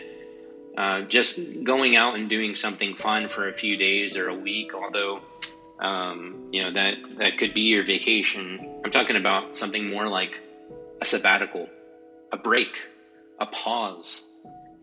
uh, 0.76 1.02
just 1.02 1.38
going 1.62 1.96
out 1.96 2.16
and 2.16 2.28
doing 2.28 2.56
something 2.56 2.94
fun 2.94 3.28
for 3.28 3.48
a 3.48 3.52
few 3.52 3.76
days 3.76 4.16
or 4.16 4.28
a 4.28 4.34
week, 4.34 4.74
although 4.74 5.20
um, 5.80 6.48
you 6.52 6.62
know 6.62 6.72
that 6.72 6.94
that 7.18 7.38
could 7.38 7.54
be 7.54 7.62
your 7.62 7.84
vacation. 7.84 8.80
I'm 8.84 8.90
talking 8.90 9.16
about 9.16 9.56
something 9.56 9.88
more 9.88 10.08
like 10.08 10.40
a 11.00 11.04
sabbatical, 11.04 11.68
a 12.32 12.36
break, 12.36 12.76
a 13.40 13.46
pause 13.46 14.24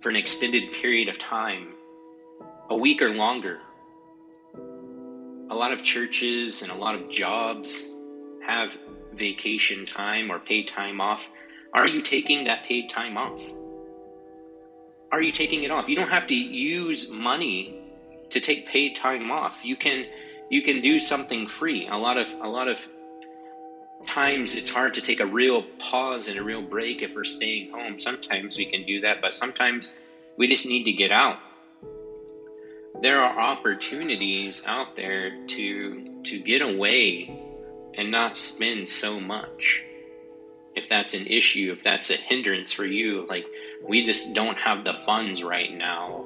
for 0.02 0.10
an 0.10 0.16
extended 0.16 0.72
period 0.72 1.10
of 1.10 1.20
time, 1.20 1.74
a 2.70 2.76
week 2.76 3.02
or 3.02 3.10
longer. 3.10 3.60
A 5.50 5.56
lot 5.56 5.74
of 5.74 5.84
churches 5.84 6.62
and 6.62 6.72
a 6.72 6.76
lot 6.76 6.96
of 6.96 7.10
jobs 7.10 7.86
have 8.46 8.78
vacation 9.14 9.86
time 9.86 10.32
or 10.32 10.40
paid 10.40 10.68
time 10.68 11.02
off, 11.02 11.30
are 11.74 11.88
you 11.88 12.02
taking 12.02 12.46
that 12.46 12.66
paid 12.66 12.90
time 12.90 13.18
off? 13.18 13.42
Are 15.12 15.22
you 15.22 15.32
taking 15.32 15.64
it 15.64 15.72
off? 15.72 15.90
You 15.90 15.96
don't 15.96 16.10
have 16.10 16.28
to 16.28 16.36
use 16.36 17.10
money 17.10 17.76
to 18.30 18.40
take 18.40 18.68
paid 18.68 18.96
time 18.96 19.30
off. 19.30 19.58
You 19.64 19.76
can 19.76 20.06
you 20.50 20.62
can 20.62 20.82
do 20.82 21.00
something 21.00 21.48
free. 21.48 21.88
A 21.88 21.98
lot 21.98 22.18
of 22.18 22.28
a 22.42 22.48
lot 22.48 22.68
of 22.68 22.80
times 24.06 24.56
it's 24.56 24.70
hard 24.70 24.94
to 24.96 25.02
take 25.02 25.20
a 25.20 25.26
real 25.26 25.64
pause 25.80 26.28
and 26.28 26.40
a 26.40 26.44
real 26.44 26.62
break 26.62 27.02
if 27.02 27.14
we're 27.14 27.24
staying 27.24 27.72
home. 27.72 28.00
Sometimes 28.00 28.58
we 28.58 28.66
can 28.66 28.86
do 28.86 29.02
that, 29.02 29.22
but 29.22 29.34
sometimes 29.34 29.98
we 30.38 30.48
just 30.48 30.66
need 30.66 30.86
to 30.86 30.94
get 30.94 31.12
out. 31.12 31.38
There 33.02 33.22
are 33.22 33.40
opportunities 33.40 34.64
out 34.66 34.96
there 34.96 35.46
to 35.48 36.22
to 36.24 36.40
get 36.40 36.62
away 36.62 37.38
and 37.96 38.12
not 38.12 38.38
spend 38.38 38.88
so 38.88 39.20
much. 39.20 39.84
If 40.74 40.88
that's 40.88 41.14
an 41.14 41.28
issue, 41.28 41.74
if 41.76 41.84
that's 41.84 42.10
a 42.10 42.16
hindrance 42.16 42.72
for 42.72 42.86
you, 42.86 43.26
like 43.28 43.46
we 43.88 44.06
just 44.06 44.34
don't 44.34 44.58
have 44.58 44.84
the 44.84 44.94
funds 44.94 45.44
right 45.44 45.74
now 45.74 46.26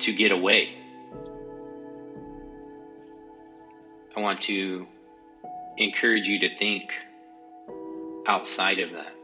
to 0.00 0.12
get 0.12 0.32
away. 0.32 0.74
I 4.16 4.20
want 4.20 4.42
to 4.42 4.86
encourage 5.78 6.28
you 6.28 6.40
to 6.40 6.56
think 6.56 6.92
outside 8.26 8.78
of 8.78 8.92
that. 8.92 9.14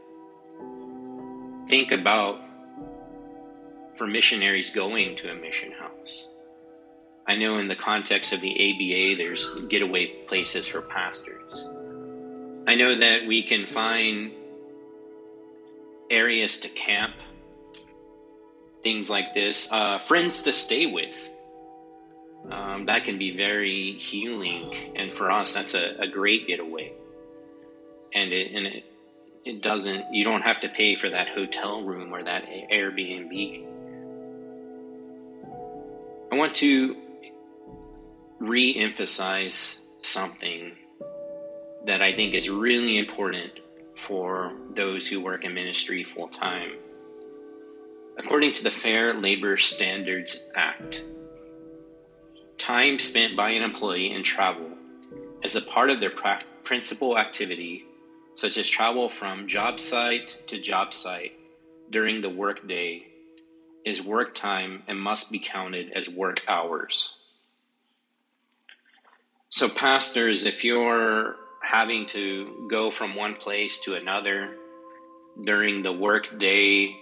Think 1.69 1.91
about 1.91 2.41
for 3.95 4.07
missionaries 4.07 4.73
going 4.73 5.15
to 5.17 5.31
a 5.31 5.35
mission 5.35 5.71
house. 5.71 6.25
I 7.27 7.35
know 7.35 7.59
in 7.59 7.67
the 7.67 7.75
context 7.75 8.33
of 8.33 8.41
the 8.41 8.51
ABA, 8.51 9.17
there's 9.17 9.51
getaway 9.69 10.07
places 10.27 10.67
for 10.67 10.81
pastors. 10.81 11.69
I 12.67 12.75
know 12.75 12.93
that 12.93 13.27
we 13.27 13.43
can 13.43 13.67
find 13.67 14.31
areas 16.09 16.59
to 16.61 16.69
camp, 16.69 17.13
things 18.83 19.09
like 19.09 19.33
this, 19.33 19.71
uh, 19.71 19.99
friends 19.99 20.43
to 20.43 20.53
stay 20.53 20.85
with 20.85 21.15
um, 22.49 22.85
that 22.85 23.03
can 23.03 23.17
be 23.17 23.35
very 23.35 23.97
healing. 23.99 24.93
And 24.95 25.11
for 25.11 25.31
us, 25.31 25.53
that's 25.53 25.73
a, 25.73 25.95
a 25.99 26.07
great 26.07 26.47
getaway. 26.47 26.93
And 28.13 28.31
it, 28.31 28.51
and 28.53 28.67
it, 28.67 28.83
it 29.45 29.61
doesn't, 29.61 30.13
you 30.13 30.23
don't 30.23 30.41
have 30.41 30.61
to 30.61 30.69
pay 30.69 30.95
for 30.95 31.09
that 31.09 31.29
hotel 31.29 31.83
room 31.83 32.13
or 32.13 32.23
that 32.23 32.45
Airbnb. 32.45 33.65
I 36.31 36.35
want 36.35 36.55
to 36.55 36.95
re 38.39 38.75
emphasize 38.75 39.81
something 40.01 40.71
that 41.85 42.01
I 42.01 42.15
think 42.15 42.33
is 42.33 42.49
really 42.49 42.97
important 42.97 43.51
for 43.95 44.53
those 44.73 45.07
who 45.07 45.21
work 45.21 45.43
in 45.43 45.53
ministry 45.53 46.03
full 46.03 46.27
time. 46.27 46.71
According 48.19 48.51
to 48.55 48.63
the 48.63 48.71
Fair 48.71 49.13
Labor 49.13 49.55
Standards 49.55 50.43
Act, 50.53 51.03
time 52.57 52.99
spent 52.99 53.37
by 53.37 53.51
an 53.51 53.63
employee 53.63 54.11
in 54.11 54.23
travel 54.23 54.71
as 55.41 55.55
a 55.55 55.61
part 55.61 55.89
of 55.89 56.01
their 56.01 56.11
principal 56.65 57.17
activity, 57.17 57.85
such 58.35 58.57
as 58.57 58.67
travel 58.67 59.07
from 59.07 59.47
job 59.47 59.79
site 59.79 60.35
to 60.47 60.59
job 60.59 60.93
site 60.93 61.31
during 61.89 62.19
the 62.19 62.29
workday, 62.29 63.07
is 63.85 64.01
work 64.01 64.35
time 64.35 64.83
and 64.89 64.99
must 64.99 65.31
be 65.31 65.39
counted 65.39 65.93
as 65.93 66.09
work 66.09 66.43
hours. 66.45 67.15
So, 69.49 69.69
pastors, 69.69 70.45
if 70.45 70.65
you're 70.65 71.37
having 71.63 72.05
to 72.07 72.67
go 72.69 72.91
from 72.91 73.15
one 73.15 73.35
place 73.35 73.79
to 73.85 73.95
another 73.95 74.57
during 75.41 75.83
the 75.83 75.93
workday 75.93 76.93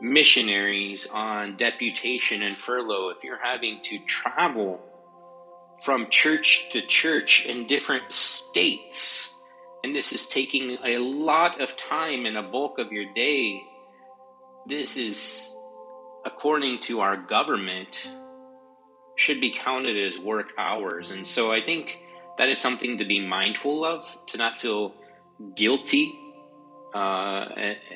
missionaries 0.00 1.06
on 1.06 1.56
deputation 1.56 2.42
and 2.42 2.56
furlough, 2.56 3.10
if 3.10 3.24
you're 3.24 3.42
having 3.42 3.80
to 3.84 3.98
travel 4.06 4.80
from 5.84 6.08
church 6.10 6.68
to 6.72 6.82
church 6.82 7.46
in 7.46 7.66
different 7.66 8.10
states, 8.12 9.32
and 9.84 9.94
this 9.94 10.12
is 10.12 10.26
taking 10.26 10.78
a 10.84 10.98
lot 10.98 11.60
of 11.60 11.76
time 11.76 12.26
and 12.26 12.36
a 12.36 12.42
bulk 12.42 12.78
of 12.78 12.92
your 12.92 13.12
day, 13.14 13.62
this 14.66 14.96
is, 14.96 15.54
according 16.24 16.80
to 16.80 17.00
our 17.00 17.16
government, 17.16 18.08
should 19.16 19.40
be 19.40 19.50
counted 19.50 19.96
as 19.96 20.18
work 20.18 20.52
hours. 20.58 21.10
And 21.10 21.26
so 21.26 21.52
I 21.52 21.62
think 21.62 21.98
that 22.36 22.48
is 22.48 22.58
something 22.58 22.98
to 22.98 23.04
be 23.04 23.26
mindful 23.26 23.84
of, 23.84 24.18
to 24.28 24.38
not 24.38 24.58
feel 24.58 24.94
guilty 25.54 26.18
uh, 26.94 27.46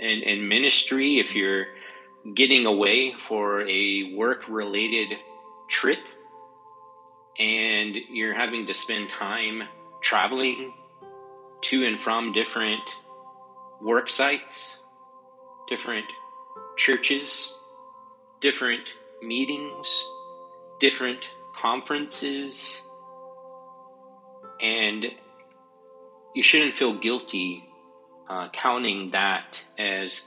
in, 0.00 0.22
in 0.22 0.48
ministry 0.48 1.18
if 1.18 1.34
you're 1.34 1.66
getting 2.34 2.66
away 2.66 3.14
for 3.18 3.62
a 3.68 4.12
work 4.14 4.48
related 4.48 5.16
trip 5.68 6.00
and 7.38 7.96
you're 8.10 8.34
having 8.34 8.66
to 8.66 8.74
spend 8.74 9.08
time 9.08 9.62
traveling 10.02 10.72
to 11.62 11.86
and 11.86 12.00
from 12.00 12.32
different 12.32 12.82
work 13.80 14.08
sites, 14.08 14.78
different 15.68 16.06
churches, 16.76 17.52
different 18.40 18.88
meetings, 19.22 20.06
different 20.80 21.30
conferences, 21.56 22.82
and 24.60 25.06
you 26.34 26.42
shouldn't 26.42 26.74
feel 26.74 26.94
guilty 26.94 27.64
uh, 28.28 28.48
counting 28.52 29.10
that 29.10 29.60
as 29.78 30.22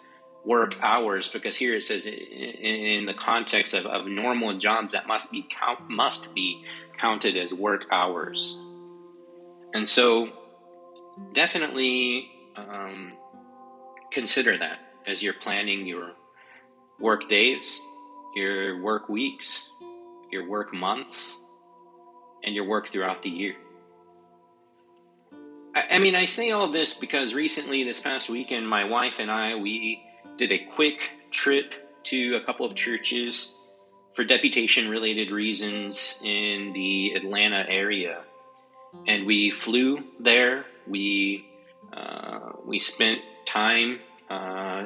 work 0.45 0.75
hours 0.81 1.27
because 1.29 1.55
here 1.55 1.75
it 1.75 1.83
says 1.83 2.05
in, 2.05 3.05
the 3.05 3.13
context 3.13 3.73
of, 3.73 3.85
of, 3.85 4.05
normal 4.07 4.57
jobs 4.57 4.93
that 4.93 5.07
must 5.07 5.31
be 5.31 5.45
count 5.49 5.89
must 5.89 6.33
be 6.33 6.63
counted 6.97 7.37
as 7.37 7.53
work 7.53 7.85
hours. 7.91 8.57
And 9.73 9.87
so 9.87 10.29
definitely 11.33 12.29
um, 12.55 13.13
consider 14.11 14.57
that 14.57 14.79
as 15.07 15.23
you're 15.23 15.33
planning 15.33 15.85
your 15.85 16.11
work 16.99 17.27
days 17.29 17.79
your 18.35 18.81
work 18.81 19.09
weeks 19.09 19.67
your 20.31 20.47
work 20.47 20.73
months 20.73 21.37
and 22.43 22.55
your 22.55 22.65
work 22.65 22.89
throughout 22.89 23.21
the 23.23 23.29
year. 23.29 23.55
I, 25.75 25.95
I 25.95 25.99
mean 25.99 26.15
i 26.15 26.25
say 26.25 26.51
all 26.51 26.69
this 26.69 26.93
because 26.93 27.33
recently 27.33 27.83
this 27.83 27.99
past 27.99 28.29
weekend 28.29 28.67
my 28.67 28.85
wife 28.85 29.19
and 29.19 29.29
i 29.29 29.55
we 29.55 30.03
did 30.37 30.51
a 30.51 30.65
quick 30.71 31.11
trip 31.31 31.73
to 32.03 32.35
a 32.35 32.41
couple 32.41 32.65
of 32.65 32.75
churches 32.75 33.53
for 34.15 34.23
deputation 34.23 34.89
related 34.89 35.31
reasons 35.31 36.19
in 36.23 36.73
the 36.73 37.13
Atlanta 37.13 37.65
area. 37.67 38.21
And 39.07 39.25
we 39.25 39.51
flew 39.51 40.03
there. 40.19 40.65
We 40.87 41.45
uh, 41.91 42.53
we 42.65 42.79
spent 42.79 43.19
time 43.45 43.99
uh, 44.29 44.85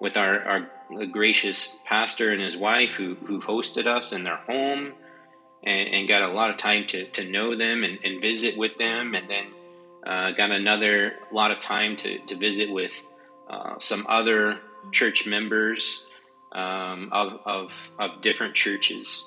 with 0.00 0.16
our, 0.16 0.40
our 0.40 1.06
gracious 1.06 1.74
pastor 1.86 2.30
and 2.32 2.40
his 2.40 2.56
wife 2.56 2.90
who, 2.90 3.14
who 3.14 3.40
hosted 3.40 3.86
us 3.86 4.12
in 4.12 4.24
their 4.24 4.36
home 4.36 4.92
and, 5.62 5.88
and 5.88 6.08
got 6.08 6.22
a 6.22 6.32
lot 6.32 6.50
of 6.50 6.56
time 6.56 6.86
to, 6.88 7.06
to 7.10 7.28
know 7.28 7.56
them 7.56 7.84
and, 7.84 7.98
and 8.04 8.20
visit 8.20 8.56
with 8.56 8.76
them. 8.76 9.14
And 9.14 9.30
then 9.30 9.46
uh, 10.06 10.32
got 10.32 10.50
another 10.50 11.14
lot 11.32 11.52
of 11.52 11.60
time 11.60 11.96
to, 11.98 12.18
to 12.26 12.36
visit 12.36 12.70
with 12.70 12.92
uh, 13.48 13.78
some 13.78 14.06
other 14.08 14.60
church 14.92 15.26
members 15.26 16.06
um, 16.52 17.10
of, 17.12 17.40
of, 17.44 17.90
of 17.98 18.20
different 18.22 18.54
churches. 18.54 19.24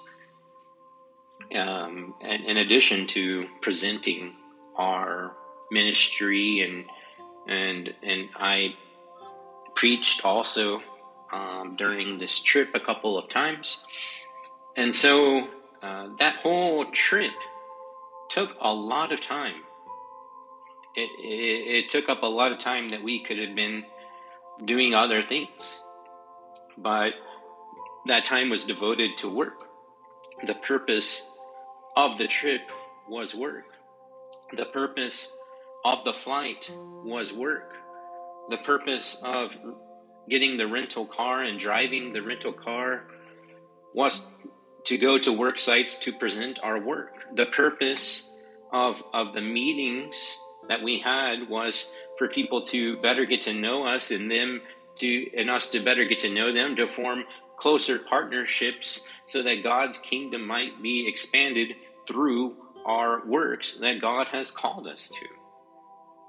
Um, 1.55 2.13
and 2.21 2.45
in 2.45 2.57
addition 2.57 3.07
to 3.07 3.47
presenting 3.61 4.33
our 4.75 5.33
ministry 5.71 6.61
and 6.61 6.85
and 7.47 7.93
and 8.03 8.29
I 8.35 8.75
preached 9.75 10.25
also 10.25 10.81
um, 11.31 11.75
during 11.77 12.17
this 12.17 12.41
trip 12.41 12.71
a 12.73 12.79
couple 12.79 13.17
of 13.17 13.29
times, 13.29 13.81
and 14.75 14.93
so 14.93 15.47
uh, 15.81 16.09
that 16.19 16.37
whole 16.37 16.85
trip 16.85 17.31
took 18.29 18.57
a 18.59 18.73
lot 18.73 19.11
of 19.11 19.21
time. 19.21 19.61
It, 20.95 21.09
it, 21.19 21.85
it 21.85 21.89
took 21.89 22.09
up 22.09 22.23
a 22.23 22.27
lot 22.27 22.51
of 22.51 22.59
time 22.59 22.89
that 22.89 23.03
we 23.03 23.23
could 23.23 23.37
have 23.37 23.55
been 23.55 23.85
doing 24.63 24.93
other 24.93 25.21
things. 25.21 25.81
But 26.77 27.13
that 28.07 28.25
time 28.25 28.49
was 28.49 28.65
devoted 28.65 29.17
to 29.17 29.29
work. 29.29 29.63
The 30.45 30.55
purpose 30.55 31.25
of 31.95 32.17
the 32.17 32.27
trip 32.27 32.61
was 33.09 33.33
work. 33.33 33.65
The 34.53 34.65
purpose 34.65 35.31
of 35.83 36.03
the 36.03 36.13
flight 36.13 36.71
was 36.73 37.33
work. 37.33 37.73
The 38.49 38.57
purpose 38.57 39.17
of 39.23 39.57
getting 40.29 40.57
the 40.57 40.67
rental 40.67 41.05
car 41.05 41.43
and 41.43 41.59
driving 41.59 42.13
the 42.13 42.21
rental 42.21 42.53
car 42.53 43.03
was 43.93 44.27
to 44.85 44.97
go 44.97 45.17
to 45.17 45.33
work 45.33 45.57
sites 45.57 45.97
to 45.99 46.13
present 46.13 46.59
our 46.63 46.79
work. 46.79 47.13
The 47.35 47.45
purpose 47.45 48.27
of, 48.71 49.01
of 49.13 49.33
the 49.33 49.41
meetings 49.41 50.37
that 50.69 50.83
we 50.83 50.99
had 50.99 51.49
was 51.49 51.87
for 52.17 52.27
people 52.27 52.61
to 52.61 52.97
better 52.97 53.25
get 53.25 53.43
to 53.43 53.53
know 53.53 53.85
us 53.85 54.11
and 54.11 54.31
them 54.31 54.61
to 54.95 55.29
and 55.37 55.49
us 55.49 55.67
to 55.67 55.79
better 55.79 56.05
get 56.05 56.19
to 56.21 56.29
know 56.29 56.53
them 56.53 56.75
to 56.75 56.87
form 56.87 57.23
closer 57.57 57.99
partnerships 57.99 59.01
so 59.25 59.43
that 59.43 59.63
God's 59.63 59.97
kingdom 59.97 60.45
might 60.45 60.81
be 60.81 61.07
expanded 61.07 61.75
through 62.07 62.55
our 62.85 63.25
works 63.25 63.77
that 63.81 63.99
God 63.99 64.27
has 64.27 64.51
called 64.51 64.87
us 64.87 65.09
to. 65.09 65.25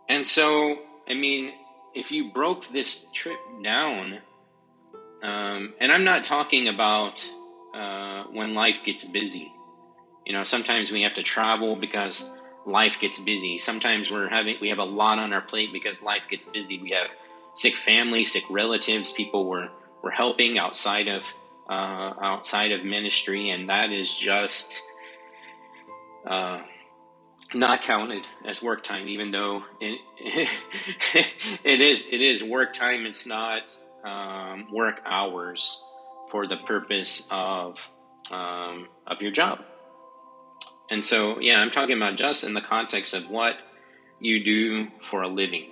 And 0.09 0.27
so, 0.27 0.79
I 1.09 1.15
mean, 1.15 1.53
if 1.95 2.11
you 2.11 2.33
broke 2.33 2.69
this 2.73 3.07
trip 3.13 3.39
down, 3.63 4.19
um, 5.23 5.75
and 5.81 5.93
I'm 5.93 6.05
not 6.05 6.25
talking 6.25 6.69
about 6.69 7.23
uh, 7.75 8.25
when 8.33 8.55
life 8.55 8.77
gets 8.85 9.05
busy. 9.05 9.53
You 10.27 10.33
know, 10.33 10.45
sometimes 10.45 10.91
we 10.91 11.03
have 11.03 11.15
to 11.15 11.23
travel 11.23 11.77
because 11.77 12.29
life 12.69 12.99
gets 13.01 13.19
busy. 13.19 13.59
Sometimes 13.59 14.11
we're 14.11 14.29
having 14.29 14.57
we 14.61 14.69
have 14.69 14.79
a 14.79 14.85
lot 14.85 15.19
on 15.19 15.33
our 15.33 15.41
plate 15.41 15.71
because 15.73 16.03
life 16.03 16.25
gets 16.29 16.47
busy. 16.47 16.79
We 16.79 16.91
have 16.91 17.15
sick 17.55 17.77
family, 17.77 18.25
sick 18.25 18.45
relatives, 18.51 19.13
people 19.13 19.49
we're 19.49 19.71
we're 20.03 20.11
helping 20.11 20.59
outside 20.59 21.09
of 21.09 21.25
uh, 21.69 22.15
outside 22.23 22.73
of 22.73 22.85
ministry, 22.85 23.51
and 23.51 23.69
that 23.69 23.91
is 23.91 24.15
just 24.15 24.81
uh, 26.27 26.61
not 27.55 27.83
counted 27.83 28.27
as 28.45 28.63
work 28.63 28.85
time, 28.85 29.09
even 29.09 29.31
though 29.31 29.63
it, 29.81 30.01
it 31.65 31.81
is 31.81 32.07
it 32.11 32.21
is 32.21 32.45
work 32.45 32.75
time. 32.75 33.07
It's 33.07 33.27
not 33.27 33.77
um, 34.05 34.69
work 34.73 35.01
hours 35.05 35.83
for 36.29 36.47
the 36.47 36.57
purpose 36.57 37.27
of 37.31 37.79
um, 38.31 38.89
of 39.07 39.23
your 39.23 39.33
job. 39.33 39.61
And 40.91 41.05
so, 41.05 41.39
yeah, 41.41 41.61
I'm 41.61 41.71
talking 41.71 41.97
about 41.97 42.17
just 42.17 42.45
in 42.45 42.55
the 42.55 42.61
context 42.61 43.15
of 43.15 43.29
what 43.29 43.57
you 44.21 44.43
do 44.43 44.89
for 45.01 45.23
a 45.23 45.29
living. 45.29 45.71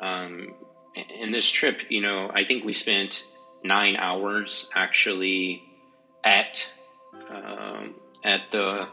Um, 0.00 0.54
in 0.94 1.30
this 1.30 1.48
trip, 1.48 1.82
you 1.90 2.00
know, 2.00 2.30
I 2.32 2.44
think 2.44 2.64
we 2.64 2.72
spent 2.72 3.24
nine 3.64 3.96
hours 3.96 4.70
actually 4.74 5.62
at 6.24 6.72
um, 7.30 7.94
at 8.24 8.50
the 8.50 8.88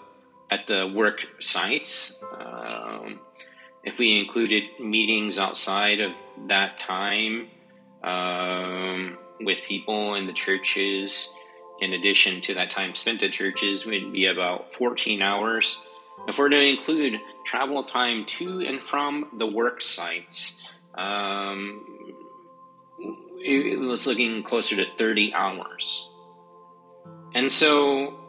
at 0.51 0.67
the 0.67 0.91
work 0.93 1.27
sites. 1.39 2.17
Um, 2.39 3.19
if 3.84 3.99
we 3.99 4.19
included 4.19 4.63
meetings 4.79 5.38
outside 5.38 5.99
of 5.99 6.12
that 6.47 6.77
time 6.79 7.47
um, 8.03 9.17
with 9.41 9.62
people 9.63 10.15
in 10.15 10.27
the 10.27 10.34
churches, 10.34 11.29
in 11.79 11.93
addition 11.93 12.41
to 12.41 12.53
that 12.55 12.71
time 12.71 12.95
spent 12.95 13.23
at 13.23 13.31
churches, 13.31 13.85
would 13.85 14.11
be 14.11 14.27
about 14.27 14.73
14 14.73 15.21
hours. 15.21 15.81
If 16.27 16.38
we're 16.38 16.49
to 16.49 16.59
include 16.59 17.19
travel 17.45 17.83
time 17.83 18.25
to 18.25 18.61
and 18.61 18.81
from 18.81 19.29
the 19.38 19.47
work 19.47 19.81
sites, 19.81 20.55
um, 20.95 21.85
it 23.38 23.79
was 23.79 24.07
looking 24.07 24.43
closer 24.43 24.77
to 24.77 24.85
30 24.97 25.33
hours. 25.33 26.09
And 27.33 27.51
so 27.51 28.25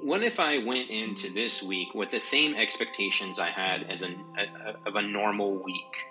what 0.00 0.22
if 0.22 0.40
I 0.40 0.58
went 0.58 0.90
into 0.90 1.30
this 1.32 1.62
week 1.62 1.94
with 1.94 2.10
the 2.10 2.20
same 2.20 2.54
expectations 2.54 3.38
I 3.38 3.50
had 3.50 3.84
as 3.84 4.02
a, 4.02 4.08
a 4.08 4.88
of 4.88 4.96
a 4.96 5.02
normal 5.02 5.62
week? 5.62 6.06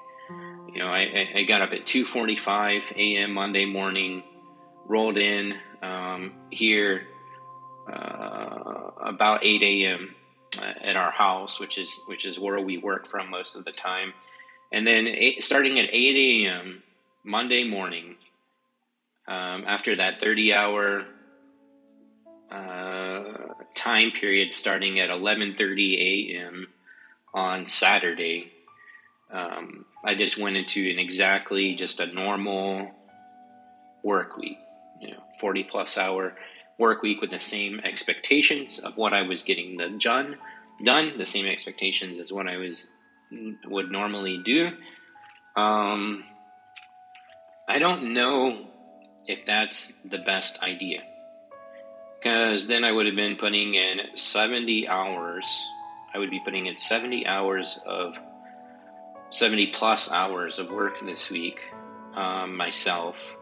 You 0.74 0.80
know, 0.80 0.88
I, 0.88 1.30
I 1.36 1.44
got 1.44 1.62
up 1.62 1.74
at 1.74 1.86
2:45 1.86 2.92
a.m. 2.96 3.34
Monday 3.34 3.66
morning, 3.66 4.24
rolled 4.86 5.18
in 5.18 5.58
um, 5.82 6.34
here 6.50 7.08
uh, 7.92 8.92
about 9.02 9.44
8 9.44 9.64
a.m. 9.64 10.16
at 10.62 10.96
our 10.96 11.12
house, 11.12 11.60
which 11.60 11.78
is 11.78 12.00
which 12.08 12.26
is 12.26 12.40
where 12.40 12.60
we 12.60 12.78
work 12.78 13.08
from 13.08 13.30
most 13.30 13.56
of 13.56 13.66
the 13.66 13.72
time, 13.72 14.14
and 14.72 14.86
then 14.86 15.08
eight, 15.08 15.44
starting 15.44 15.80
at 15.80 15.90
8 15.92 16.46
a.m. 16.46 16.84
Monday 17.24 17.64
morning, 17.64 18.16
um, 19.28 19.66
after 19.68 19.96
that 19.98 20.22
30-hour 20.22 21.06
uh, 22.52 23.34
time 23.76 24.12
period 24.12 24.54
starting 24.54 25.00
at 25.00 25.10
11:30 25.10 26.36
a.m. 26.36 26.68
on 27.34 27.66
Saturday. 27.66 28.52
Um, 29.32 29.86
I 30.06 30.16
just 30.16 30.38
went 30.38 30.56
into 30.56 30.90
an 30.90 31.00
exactly 31.00 31.76
just 31.76 32.00
a 32.00 32.06
normal 32.06 32.92
work 34.04 34.38
week, 34.38 34.58
you 35.00 35.12
know, 35.12 35.24
40 35.40 35.64
plus 35.64 35.98
hour 35.98 36.36
work 36.78 37.02
week 37.02 37.22
with 37.22 37.32
the 37.32 37.40
same 37.40 37.80
expectations 37.84 38.80
of 38.80 38.98
what 38.98 39.14
I 39.14 39.24
was 39.24 39.44
getting 39.44 39.78
the 39.78 39.90
done, 39.90 40.38
done, 40.84 41.18
the 41.18 41.26
same 41.26 41.46
expectations 41.46 42.20
as 42.20 42.32
what 42.32 42.48
I 42.48 42.58
was 42.58 42.88
would 43.66 43.92
normally 43.92 44.38
do. 44.44 44.72
Um, 45.56 46.24
I 47.68 47.80
don't 47.80 48.14
know 48.14 48.68
if 49.26 49.46
that's 49.46 49.94
the 50.06 50.20
best 50.20 50.62
idea 50.62 51.04
because 52.18 52.68
then 52.68 52.84
I 52.84 52.92
would 52.92 53.06
have 53.06 53.16
been 53.16 53.36
putting 53.36 53.74
in 53.74 54.00
70 54.16 54.88
hours. 54.88 55.46
I 56.14 56.20
would 56.20 56.30
be 56.30 56.40
putting 56.40 56.68
in 56.68 56.78
70 56.78 57.28
hours 57.28 57.80
of 57.86 58.18
70 59.30 59.68
plus 59.68 60.12
hours 60.12 60.60
of 60.60 60.72
work 60.72 61.00
this 61.02 61.30
week 61.30 61.60
um, 62.16 62.56
myself, 62.56 63.36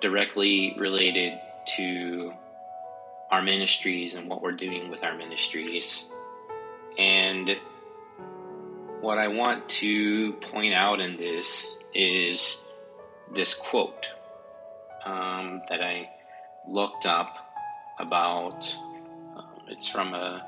directly 0.00 0.74
related 0.78 1.38
to 1.76 2.32
our 3.30 3.42
ministries 3.42 4.14
and 4.14 4.28
what 4.28 4.42
we're 4.42 4.52
doing 4.52 4.90
with 4.90 5.04
our 5.04 5.16
ministries. 5.16 6.04
And 6.98 7.50
what 9.00 9.18
I 9.18 9.28
want 9.28 9.68
to 9.68 10.32
point 10.34 10.74
out 10.74 11.00
in 11.00 11.16
this 11.16 11.78
is 11.94 12.62
this 13.32 13.54
quote 13.54 14.10
um, 15.04 15.62
that 15.68 15.80
I 15.80 16.10
looked 16.68 17.06
up 17.06 17.34
about. 17.98 18.76
Um, 19.36 19.62
it's 19.68 19.86
from 19.86 20.14
a 20.14 20.46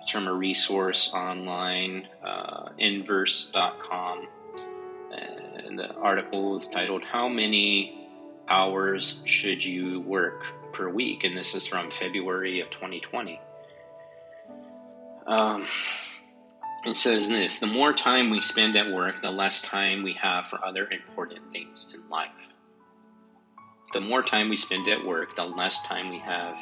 it's 0.00 0.10
from 0.10 0.26
a 0.26 0.32
resource 0.32 1.12
online, 1.14 2.08
uh, 2.24 2.70
inverse.com, 2.78 4.26
and 5.12 5.78
the 5.78 5.92
article 5.94 6.56
is 6.56 6.68
titled 6.68 7.04
"How 7.04 7.28
Many 7.28 8.01
Hours 8.48 9.20
Should 9.24 9.64
You 9.64 10.00
Work 10.00 10.44
Per 10.72 10.88
Week?" 10.88 11.24
and 11.24 11.36
this 11.36 11.54
is 11.54 11.66
from 11.66 11.90
February 11.90 12.60
of 12.60 12.70
2020. 12.70 13.40
Um, 15.26 15.66
it 16.84 16.96
says 16.96 17.28
this 17.28 17.58
the 17.58 17.66
more 17.66 17.92
time 17.92 18.30
we 18.30 18.40
spend 18.40 18.76
at 18.76 18.90
work, 18.90 19.22
the 19.22 19.30
less 19.30 19.62
time 19.62 20.02
we 20.02 20.14
have 20.14 20.46
for 20.46 20.64
other 20.64 20.88
important 20.90 21.52
things 21.52 21.94
in 21.94 22.08
life. 22.08 22.48
The 23.92 24.00
more 24.00 24.22
time 24.22 24.48
we 24.48 24.56
spend 24.56 24.88
at 24.88 25.04
work, 25.04 25.36
the 25.36 25.44
less 25.44 25.82
time 25.86 26.08
we 26.08 26.18
have 26.20 26.56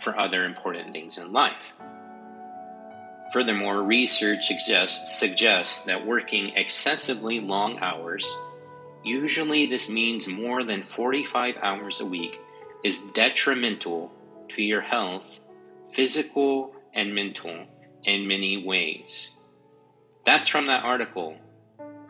for 0.00 0.18
other 0.18 0.44
important 0.44 0.92
things 0.92 1.18
in 1.18 1.32
life. 1.32 1.72
Furthermore, 3.32 3.82
research 3.82 4.46
suggests, 4.46 5.18
suggests 5.18 5.84
that 5.84 6.06
working 6.06 6.50
excessively 6.56 7.40
long 7.40 7.78
hours, 7.80 8.26
usually 9.08 9.66
this 9.66 9.88
means 9.88 10.28
more 10.28 10.64
than 10.64 10.82
45 10.82 11.56
hours 11.62 12.00
a 12.00 12.04
week, 12.04 12.40
is 12.84 13.02
detrimental 13.14 14.12
to 14.50 14.62
your 14.62 14.80
health, 14.80 15.40
physical 15.92 16.74
and 16.94 17.14
mental, 17.14 17.66
in 18.04 18.26
many 18.26 18.64
ways. 18.64 19.30
That's 20.24 20.48
from 20.48 20.66
that 20.66 20.84
article. 20.84 21.36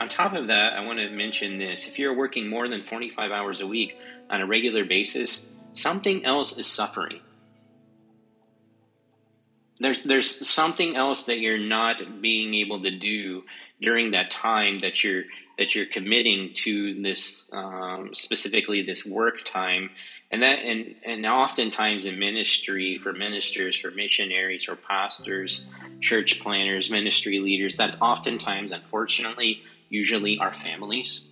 On 0.00 0.08
top 0.08 0.34
of 0.34 0.48
that, 0.48 0.74
I 0.74 0.84
want 0.84 0.98
to 0.98 1.10
mention 1.10 1.58
this. 1.58 1.86
If 1.86 1.98
you're 1.98 2.16
working 2.16 2.48
more 2.48 2.68
than 2.68 2.84
45 2.84 3.30
hours 3.30 3.60
a 3.60 3.66
week 3.66 3.96
on 4.30 4.40
a 4.40 4.46
regular 4.46 4.84
basis, 4.84 5.44
something 5.72 6.24
else 6.24 6.56
is 6.56 6.66
suffering 6.66 7.20
there's 9.80 10.02
there's 10.02 10.48
something 10.48 10.96
else 10.96 11.24
that 11.24 11.38
you're 11.38 11.58
not 11.58 12.20
being 12.20 12.54
able 12.54 12.82
to 12.82 12.90
do 12.90 13.44
during 13.80 14.12
that 14.12 14.30
time 14.30 14.80
that 14.80 15.02
you're 15.04 15.24
that 15.58 15.74
you're 15.74 15.86
committing 15.86 16.50
to 16.54 16.94
this 17.02 17.48
um, 17.52 18.10
specifically 18.14 18.82
this 18.82 19.04
work 19.04 19.42
time 19.44 19.90
and 20.30 20.42
that 20.42 20.60
and 20.60 20.94
and 21.04 21.26
oftentimes 21.26 22.06
in 22.06 22.18
ministry 22.18 22.96
for 22.96 23.12
ministers 23.12 23.76
for 23.76 23.90
missionaries 23.90 24.64
for 24.64 24.76
pastors 24.76 25.66
church 26.00 26.38
planters 26.40 26.90
ministry 26.90 27.38
leaders 27.40 27.76
that's 27.76 27.96
oftentimes 28.00 28.72
unfortunately 28.72 29.58
usually 29.88 30.38
our 30.38 30.52
families 30.52 31.22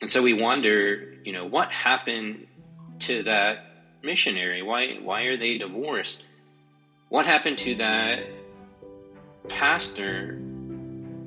and 0.00 0.10
so 0.10 0.22
we 0.22 0.32
wonder 0.32 1.14
you 1.24 1.32
know 1.32 1.44
what 1.44 1.70
happened 1.70 2.46
to 3.00 3.22
that 3.24 3.58
missionary? 4.02 4.62
Why 4.62 4.94
why 4.94 5.22
are 5.22 5.36
they 5.36 5.58
divorced? 5.58 6.24
What 7.08 7.26
happened 7.26 7.58
to 7.58 7.74
that 7.76 8.20
pastor? 9.48 10.40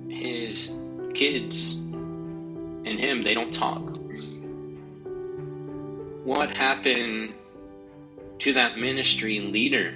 His 0.10 0.76
kids 1.14 1.76
and 1.76 3.00
him, 3.00 3.22
they 3.24 3.34
don't 3.34 3.54
talk. 3.54 3.82
What 6.24 6.52
happened 6.56 7.34
to 8.40 8.54
that 8.54 8.78
ministry 8.78 9.40
leader? 9.40 9.96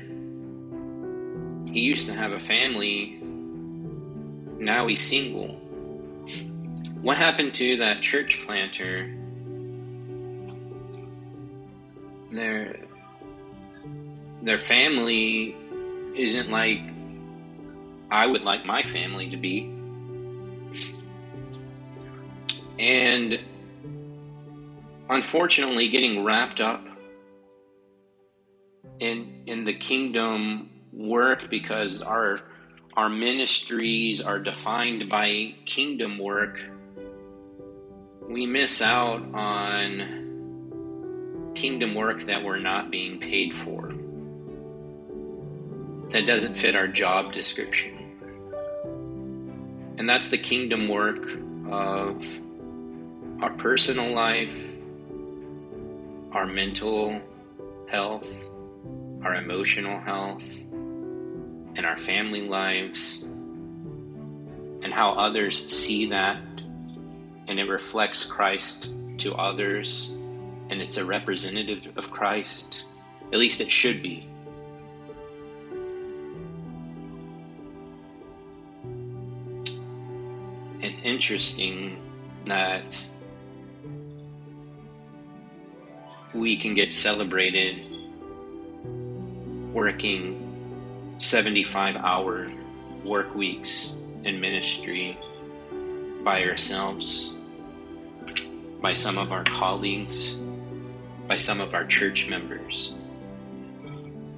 he 1.73 1.79
used 1.79 2.05
to 2.05 2.13
have 2.13 2.31
a 2.31 2.39
family, 2.39 3.19
now 4.59 4.85
he's 4.85 5.01
single. 5.01 5.47
What 7.01 7.17
happened 7.17 7.55
to 7.55 7.77
that 7.77 8.03
church 8.03 8.43
planter? 8.45 9.11
Their 12.31 12.77
their 14.43 14.59
family 14.59 15.55
isn't 16.15 16.49
like 16.51 16.79
I 18.13 18.27
would 18.27 18.43
like 18.43 18.63
my 18.63 18.83
family 18.83 19.31
to 19.31 19.37
be. 19.37 19.73
And 22.77 23.39
unfortunately 25.09 25.89
getting 25.89 26.23
wrapped 26.23 26.61
up 26.61 26.85
in 28.99 29.41
in 29.47 29.63
the 29.63 29.73
kingdom 29.73 30.69
work 30.91 31.49
because 31.49 32.03
our 32.03 32.41
our 32.95 33.09
ministries 33.09 34.21
are 34.21 34.37
defined 34.37 35.09
by 35.09 35.55
kingdom 35.65 36.19
work 36.19 36.59
we 38.29 38.45
miss 38.45 38.79
out 38.81 39.23
on 39.33 40.21
kingdom 41.55 41.95
work 41.95 42.21
that 42.23 42.43
we're 42.43 42.59
not 42.59 42.91
being 42.91 43.19
paid 43.19 43.53
for 43.53 43.91
that 46.11 46.27
doesn't 46.27 46.55
fit 46.55 46.75
our 46.75 46.87
job 46.87 47.33
description 47.33 48.02
and 49.97 50.09
that's 50.09 50.29
the 50.29 50.37
kingdom 50.37 50.87
work 50.87 51.37
of 51.69 52.25
our 53.41 53.51
personal 53.57 54.13
life 54.13 54.55
our 56.33 56.47
mental 56.47 57.21
health, 57.87 58.49
our 59.23 59.35
emotional 59.35 59.99
health, 59.99 60.63
and 61.75 61.85
our 61.85 61.97
family 61.97 62.41
lives, 62.41 63.19
and 63.21 64.91
how 64.91 65.11
others 65.11 65.71
see 65.71 66.07
that, 66.07 66.41
and 67.47 67.59
it 67.59 67.69
reflects 67.69 68.25
Christ 68.25 68.91
to 69.19 69.35
others, 69.35 70.09
and 70.69 70.81
it's 70.81 70.97
a 70.97 71.05
representative 71.05 71.95
of 71.97 72.09
Christ. 72.09 72.83
At 73.31 73.37
least 73.37 73.61
it 73.61 73.71
should 73.71 74.01
be. 74.01 74.27
It's 80.93 81.01
interesting 81.01 81.97
that 82.45 83.03
we 86.35 86.55
can 86.55 86.75
get 86.75 86.93
celebrated 86.93 87.81
working 89.73 91.17
75 91.17 91.95
hour 91.95 92.51
work 93.03 93.33
weeks 93.33 93.89
in 94.23 94.39
ministry 94.39 95.17
by 96.23 96.43
ourselves, 96.43 97.33
by 98.79 98.93
some 98.93 99.17
of 99.17 99.31
our 99.31 99.45
colleagues, 99.45 100.35
by 101.27 101.37
some 101.37 101.59
of 101.59 101.73
our 101.73 101.87
church 101.87 102.27
members. 102.27 102.93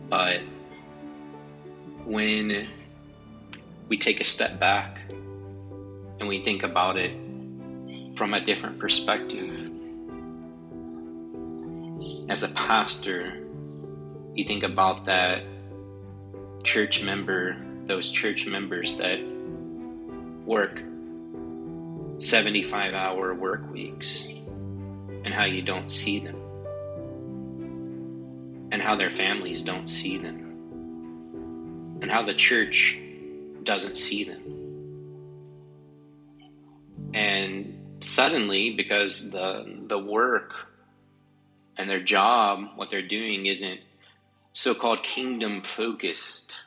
But 0.10 0.40
when 2.06 2.70
we 3.90 3.98
take 3.98 4.22
a 4.22 4.24
step 4.24 4.58
back 4.58 5.02
and 6.26 6.30
we 6.32 6.44
think 6.44 6.64
about 6.64 6.98
it 6.98 7.12
from 8.16 8.34
a 8.34 8.44
different 8.44 8.80
perspective, 8.80 9.70
as 12.30 12.42
a 12.42 12.48
pastor, 12.48 13.46
you 14.34 14.44
think 14.44 14.64
about 14.64 15.06
that 15.06 15.44
church 16.64 17.04
member, 17.04 17.56
those 17.86 18.10
church 18.10 18.48
members 18.48 18.98
that 18.98 19.20
work 20.48 20.82
75 22.18 22.96
hour 22.96 23.36
work 23.36 23.72
weeks, 23.72 24.24
and 24.24 25.32
how 25.32 25.46
you 25.46 25.62
don't 25.62 25.92
see 25.92 26.18
them, 26.18 26.42
and 28.72 28.82
how 28.82 28.96
their 28.96 29.12
families 29.12 29.62
don't 29.62 29.90
see 29.90 30.18
them, 30.18 32.00
and 32.02 32.10
how 32.10 32.24
the 32.24 32.34
church 32.34 32.98
doesn't 33.62 34.00
see 34.00 34.24
them. 34.24 34.65
And 37.16 38.04
suddenly, 38.04 38.76
because 38.76 39.30
the, 39.32 39.86
the 39.88 39.98
work 39.98 40.68
and 41.78 41.90
their 41.90 42.04
job, 42.04 42.72
what 42.76 42.90
they're 42.90 43.08
doing, 43.08 43.46
isn't 43.46 43.80
so-called 44.52 45.02
kingdom 45.02 45.62
focused. 45.62 46.58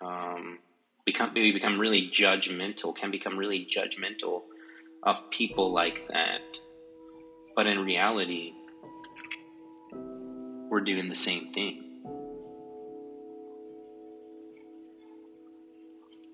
Um, 0.00 0.60
become 1.04 1.32
maybe 1.34 1.50
become 1.50 1.80
really 1.80 2.08
judgmental, 2.08 2.94
can 2.94 3.10
become 3.10 3.36
really 3.36 3.66
judgmental 3.66 4.42
of 5.02 5.28
people 5.28 5.72
like 5.72 6.06
that. 6.08 6.40
But 7.56 7.66
in 7.66 7.80
reality, 7.80 8.52
we're 10.70 10.82
doing 10.82 11.08
the 11.08 11.16
same 11.16 11.52
thing. 11.52 11.84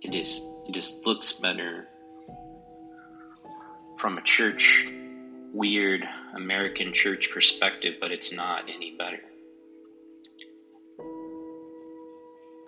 It 0.02 0.12
just 0.12 0.44
it 0.68 0.72
just 0.72 1.06
looks 1.06 1.32
better 1.32 1.88
from 3.96 4.18
a 4.18 4.22
church 4.22 4.88
weird 5.52 6.06
American 6.34 6.92
church 6.92 7.30
perspective, 7.32 7.94
but 8.00 8.12
it's 8.12 8.32
not 8.32 8.64
any 8.68 8.94
better. 8.96 9.20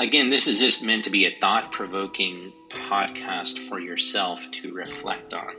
Again, 0.01 0.31
this 0.31 0.47
is 0.47 0.61
just 0.61 0.85
meant 0.85 1.05
to 1.05 1.11
be 1.11 1.27
a 1.27 1.37
thought 1.41 1.73
provoking 1.73 2.53
podcast 2.71 3.69
for 3.69 3.81
yourself 3.81 4.49
to 4.53 4.73
reflect 4.73 5.35
on. 5.35 5.55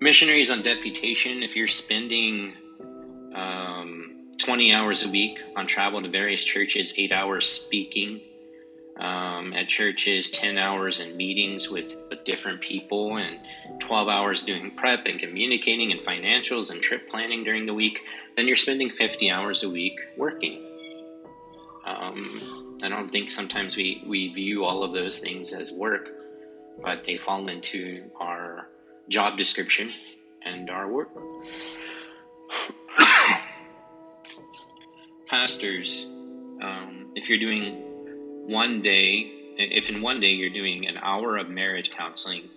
Missionaries 0.00 0.50
on 0.50 0.62
deputation, 0.62 1.42
if 1.42 1.56
you're 1.56 1.68
spending 1.68 2.54
um, 3.34 4.28
20 4.44 4.72
hours 4.74 5.04
a 5.04 5.08
week 5.08 5.38
on 5.56 5.66
travel 5.66 6.02
to 6.02 6.08
various 6.08 6.44
churches, 6.44 6.92
eight 6.96 7.12
hours 7.12 7.48
speaking, 7.48 8.20
um, 8.98 9.52
at 9.54 9.68
churches, 9.68 10.30
10 10.30 10.58
hours 10.58 11.00
in 11.00 11.16
meetings 11.16 11.68
with, 11.68 11.96
with 12.10 12.24
different 12.24 12.60
people, 12.60 13.16
and 13.16 13.38
12 13.80 14.08
hours 14.08 14.42
doing 14.42 14.70
prep 14.72 15.06
and 15.06 15.18
communicating 15.18 15.92
and 15.92 16.00
financials 16.00 16.70
and 16.70 16.80
trip 16.82 17.08
planning 17.08 17.42
during 17.44 17.66
the 17.66 17.74
week, 17.74 18.00
then 18.36 18.46
you're 18.46 18.56
spending 18.56 18.90
50 18.90 19.30
hours 19.30 19.62
a 19.62 19.70
week 19.70 19.98
working. 20.16 20.62
Um, 21.84 22.78
I 22.82 22.88
don't 22.88 23.10
think 23.10 23.30
sometimes 23.30 23.76
we, 23.76 24.04
we 24.06 24.32
view 24.32 24.64
all 24.64 24.84
of 24.84 24.92
those 24.92 25.18
things 25.18 25.52
as 25.52 25.72
work, 25.72 26.10
but 26.82 27.04
they 27.04 27.16
fall 27.16 27.48
into 27.48 28.04
our 28.20 28.68
job 29.08 29.36
description 29.36 29.92
and 30.44 30.70
our 30.70 30.88
work. 30.88 31.08
Pastors, 35.26 36.06
um, 36.62 37.10
if 37.16 37.28
you're 37.28 37.38
doing 37.38 37.91
one 38.46 38.82
day, 38.82 39.30
if 39.56 39.88
in 39.88 40.02
one 40.02 40.20
day 40.20 40.30
you're 40.30 40.50
doing 40.50 40.86
an 40.86 40.98
hour 40.98 41.36
of 41.36 41.48
marriage 41.48 41.90
counseling, 41.90 42.48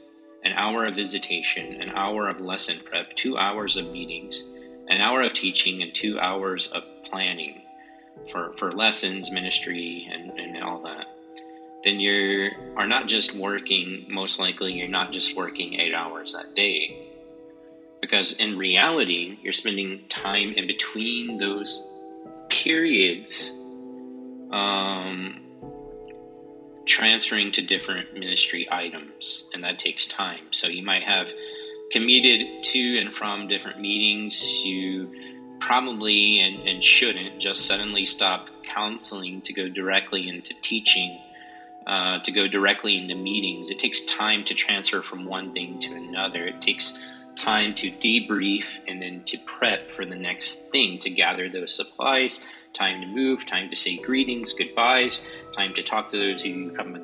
an 0.44 0.54
hour 0.54 0.86
of 0.86 0.96
visitation, 0.96 1.82
an 1.82 1.90
hour 1.90 2.30
of 2.30 2.40
lesson 2.40 2.80
prep, 2.86 3.16
two 3.16 3.38
hours 3.38 3.78
of 3.78 3.86
meetings, 3.86 4.46
an 4.88 5.02
hour 5.02 5.24
of 5.24 5.34
teaching, 5.34 5.82
and 5.82 5.94
two 5.94 6.20
hours 6.20 6.68
of 6.68 6.84
planning 7.04 7.62
for, 8.32 8.54
for 8.58 8.72
lessons, 8.72 9.32
ministry, 9.32 10.08
and, 10.12 10.32
and 10.40 10.64
all 10.64 10.82
that, 10.84 11.08
then 11.84 12.00
you 12.00 12.50
are 12.76 12.88
not 12.88 13.08
just 13.08 13.34
working, 13.34 14.06
most 14.10 14.40
likely, 14.40 14.74
you're 14.74 14.88
not 14.88 15.12
just 15.12 15.36
working 15.36 15.80
eight 15.80 15.94
hours 15.94 16.34
that 16.34 16.56
day. 16.56 17.12
Because 18.02 18.34
in 18.34 18.58
reality, 18.58 19.38
you're 19.42 19.54
spending 19.54 20.08
time 20.10 20.54
in 20.54 20.68
between 20.68 21.38
those 21.38 21.88
periods 22.50 23.52
um, 24.52 25.45
transferring 26.86 27.52
to 27.54 27.62
different 27.62 28.14
ministry 28.14 28.68
items, 28.72 29.46
and 29.54 29.64
that 29.64 29.80
takes 29.80 30.08
time. 30.08 30.46
So 30.52 30.68
you 30.68 30.84
might 30.84 31.04
have 31.04 31.28
commuted 31.92 32.64
to 32.64 33.00
and 33.00 33.14
from 33.14 33.48
different 33.48 33.80
meetings. 33.80 34.64
You 34.64 35.12
probably 35.60 36.40
and, 36.40 36.68
and 36.68 36.84
shouldn't 36.84 37.40
just 37.40 37.66
suddenly 37.66 38.06
stop 38.06 38.50
counseling 38.64 39.42
to 39.42 39.54
go 39.54 39.70
directly 39.70 40.28
into 40.28 40.54
teaching, 40.62 41.20
uh, 41.88 42.20
to 42.20 42.32
go 42.32 42.48
directly 42.48 42.98
into 42.98 43.16
meetings. 43.16 43.72
It 43.72 43.80
takes 43.80 44.04
time 44.04 44.44
to 44.46 44.54
transfer 44.54 45.02
from 45.02 45.26
one 45.26 45.54
thing 45.54 45.80
to 45.82 45.94
another. 45.94 46.46
It 46.48 46.62
takes 46.62 47.00
time 47.36 47.74
to 47.76 47.92
debrief 47.92 48.66
and 48.88 49.02
then 49.02 49.24
to 49.26 49.38
prep 49.40 49.90
for 49.90 50.06
the 50.06 50.16
next 50.16 50.70
thing, 50.72 51.00
to 51.00 51.10
gather 51.10 51.50
those 51.50 51.76
supplies, 51.76 52.46
time 52.76 53.02
to 53.02 53.08
move, 53.08 53.46
time 53.46 53.70
to 53.70 53.76
say 53.76 53.98
greetings, 53.98 54.54
goodbyes, 54.54 55.26
time 55.54 55.74
to 55.74 55.82
talk 55.82 56.10
to 56.10 56.18
those 56.18 56.44
who 56.44 56.50
you 56.50 56.72
come 56.72 56.96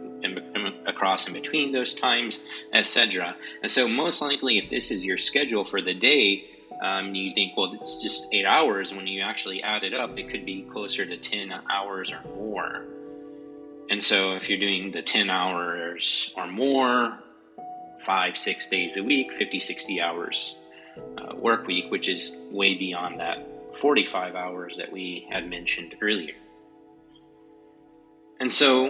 across 0.85 1.27
in 1.27 1.33
between 1.33 1.71
those 1.71 1.93
times, 1.93 2.39
etc. 2.73 3.35
And 3.63 3.71
so, 3.71 3.87
most 3.87 4.21
likely, 4.21 4.57
if 4.57 4.69
this 4.69 4.91
is 4.91 5.05
your 5.05 5.17
schedule 5.17 5.65
for 5.65 5.81
the 5.81 5.93
day, 5.93 6.47
Um, 6.81 7.13
you 7.13 7.31
think, 7.35 7.55
well, 7.55 7.71
it's 7.79 8.01
just 8.01 8.27
eight 8.31 8.45
hours. 8.45 8.91
When 8.91 9.05
you 9.05 9.21
actually 9.21 9.61
add 9.61 9.83
it 9.83 9.93
up, 9.93 10.17
it 10.17 10.29
could 10.29 10.45
be 10.47 10.63
closer 10.63 11.05
to 11.05 11.15
10 11.15 11.53
hours 11.69 12.11
or 12.11 12.21
more. 12.35 12.85
And 13.91 14.01
so, 14.03 14.33
if 14.33 14.49
you're 14.49 14.57
doing 14.57 14.89
the 14.91 15.03
10 15.03 15.29
hours 15.29 16.31
or 16.35 16.47
more, 16.47 17.19
five, 17.99 18.35
six 18.35 18.67
days 18.67 18.97
a 18.97 19.03
week, 19.03 19.31
50, 19.37 19.59
60 19.59 20.01
hours 20.01 20.55
uh, 21.19 21.35
work 21.35 21.67
week, 21.67 21.91
which 21.91 22.09
is 22.09 22.35
way 22.49 22.73
beyond 22.73 23.19
that 23.19 23.50
45 23.79 24.35
hours 24.35 24.75
that 24.77 24.91
we 24.91 25.27
had 25.31 25.49
mentioned 25.49 25.95
earlier. 26.01 26.35
And 28.39 28.53
so, 28.53 28.89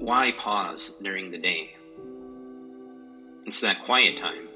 why 0.00 0.32
pause 0.36 0.92
during 1.00 1.30
the 1.30 1.38
day? 1.38 1.74
It's 3.46 3.60
that 3.60 3.84
quiet 3.84 4.16
time. 4.16 4.48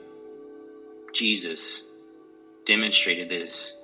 Jesus 1.13 1.83
demonstrated 2.67 3.29
this 3.29 3.75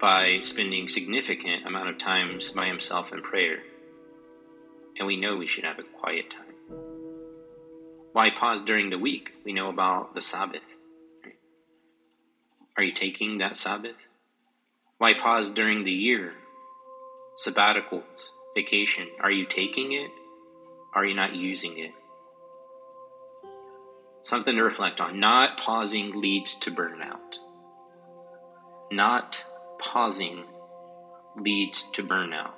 by 0.00 0.38
spending 0.40 0.88
significant 0.88 1.66
amount 1.66 1.88
of 1.88 1.98
times 1.98 2.50
by 2.50 2.66
himself 2.66 3.12
in 3.12 3.22
prayer. 3.22 3.62
And 4.98 5.06
we 5.06 5.16
know 5.16 5.36
we 5.36 5.46
should 5.46 5.64
have 5.64 5.78
a 5.78 5.82
quiet 5.82 6.30
time. 6.30 6.54
Why 8.12 8.30
pause 8.30 8.62
during 8.62 8.90
the 8.90 8.98
week? 8.98 9.32
We 9.44 9.52
know 9.52 9.68
about 9.68 10.14
the 10.14 10.20
Sabbath. 10.20 10.75
Are 12.76 12.82
you 12.82 12.92
taking 12.92 13.38
that 13.38 13.56
Sabbath? 13.56 14.06
Why 14.98 15.14
pause 15.14 15.50
during 15.50 15.84
the 15.84 15.92
year? 15.92 16.34
Sabbaticals, 17.42 18.30
vacation. 18.54 19.08
Are 19.20 19.30
you 19.30 19.46
taking 19.46 19.92
it? 19.92 20.10
Are 20.94 21.04
you 21.04 21.14
not 21.14 21.34
using 21.34 21.78
it? 21.78 21.92
Something 24.24 24.56
to 24.56 24.62
reflect 24.62 25.00
on. 25.00 25.20
Not 25.20 25.56
pausing 25.56 26.20
leads 26.20 26.54
to 26.56 26.70
burnout. 26.70 27.38
Not 28.92 29.42
pausing 29.78 30.44
leads 31.36 31.90
to 31.92 32.02
burnout. 32.02 32.52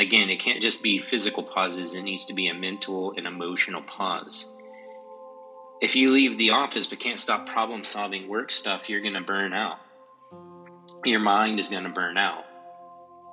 Again, 0.00 0.30
it 0.30 0.40
can't 0.40 0.62
just 0.62 0.82
be 0.82 1.00
physical 1.00 1.42
pauses, 1.42 1.92
it 1.92 2.02
needs 2.02 2.24
to 2.26 2.34
be 2.34 2.48
a 2.48 2.54
mental 2.54 3.14
and 3.16 3.26
emotional 3.26 3.82
pause. 3.82 4.48
If 5.80 5.94
you 5.94 6.10
leave 6.10 6.36
the 6.38 6.50
office 6.50 6.86
but 6.86 6.98
can't 6.98 7.20
stop 7.20 7.46
problem 7.46 7.84
solving 7.84 8.28
work 8.28 8.50
stuff, 8.50 8.88
you're 8.88 9.00
going 9.00 9.14
to 9.14 9.20
burn 9.20 9.52
out. 9.52 9.78
Your 11.04 11.20
mind 11.20 11.60
is 11.60 11.68
going 11.68 11.84
to 11.84 11.90
burn 11.90 12.18
out. 12.18 12.44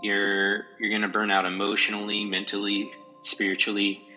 You're 0.02 0.66
you're 0.80 0.90
going 0.90 1.02
to 1.02 1.08
burn 1.08 1.32
out 1.32 1.46
emotionally, 1.46 2.24
mentally, 2.26 2.92
spiritually, 3.24 4.08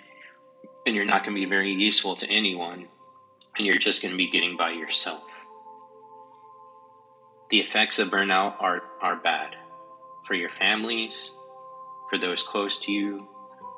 and 0.85 0.95
you're 0.95 1.07
not 1.07 1.25
going 1.25 1.35
to 1.35 1.41
be 1.41 1.49
very 1.49 1.73
useful 1.73 2.17
to 2.17 2.27
anyone, 2.27 2.89
and 3.57 3.67
you're 3.67 3.79
just 3.79 4.03
going 4.03 4.13
to 4.13 4.19
be 4.19 4.31
getting 4.31 4.57
by 4.57 4.73
yourself. 4.73 5.23
The 7.51 7.61
effects 7.61 7.99
of 7.99 8.09
burnout 8.09 8.61
are, 8.61 8.83
are 9.01 9.17
bad 9.17 9.57
for 10.27 10.35
your 10.35 10.51
families, 10.51 11.31
for 12.11 12.19
those 12.19 12.43
close 12.43 12.77
to 12.81 12.93
you, 12.93 13.27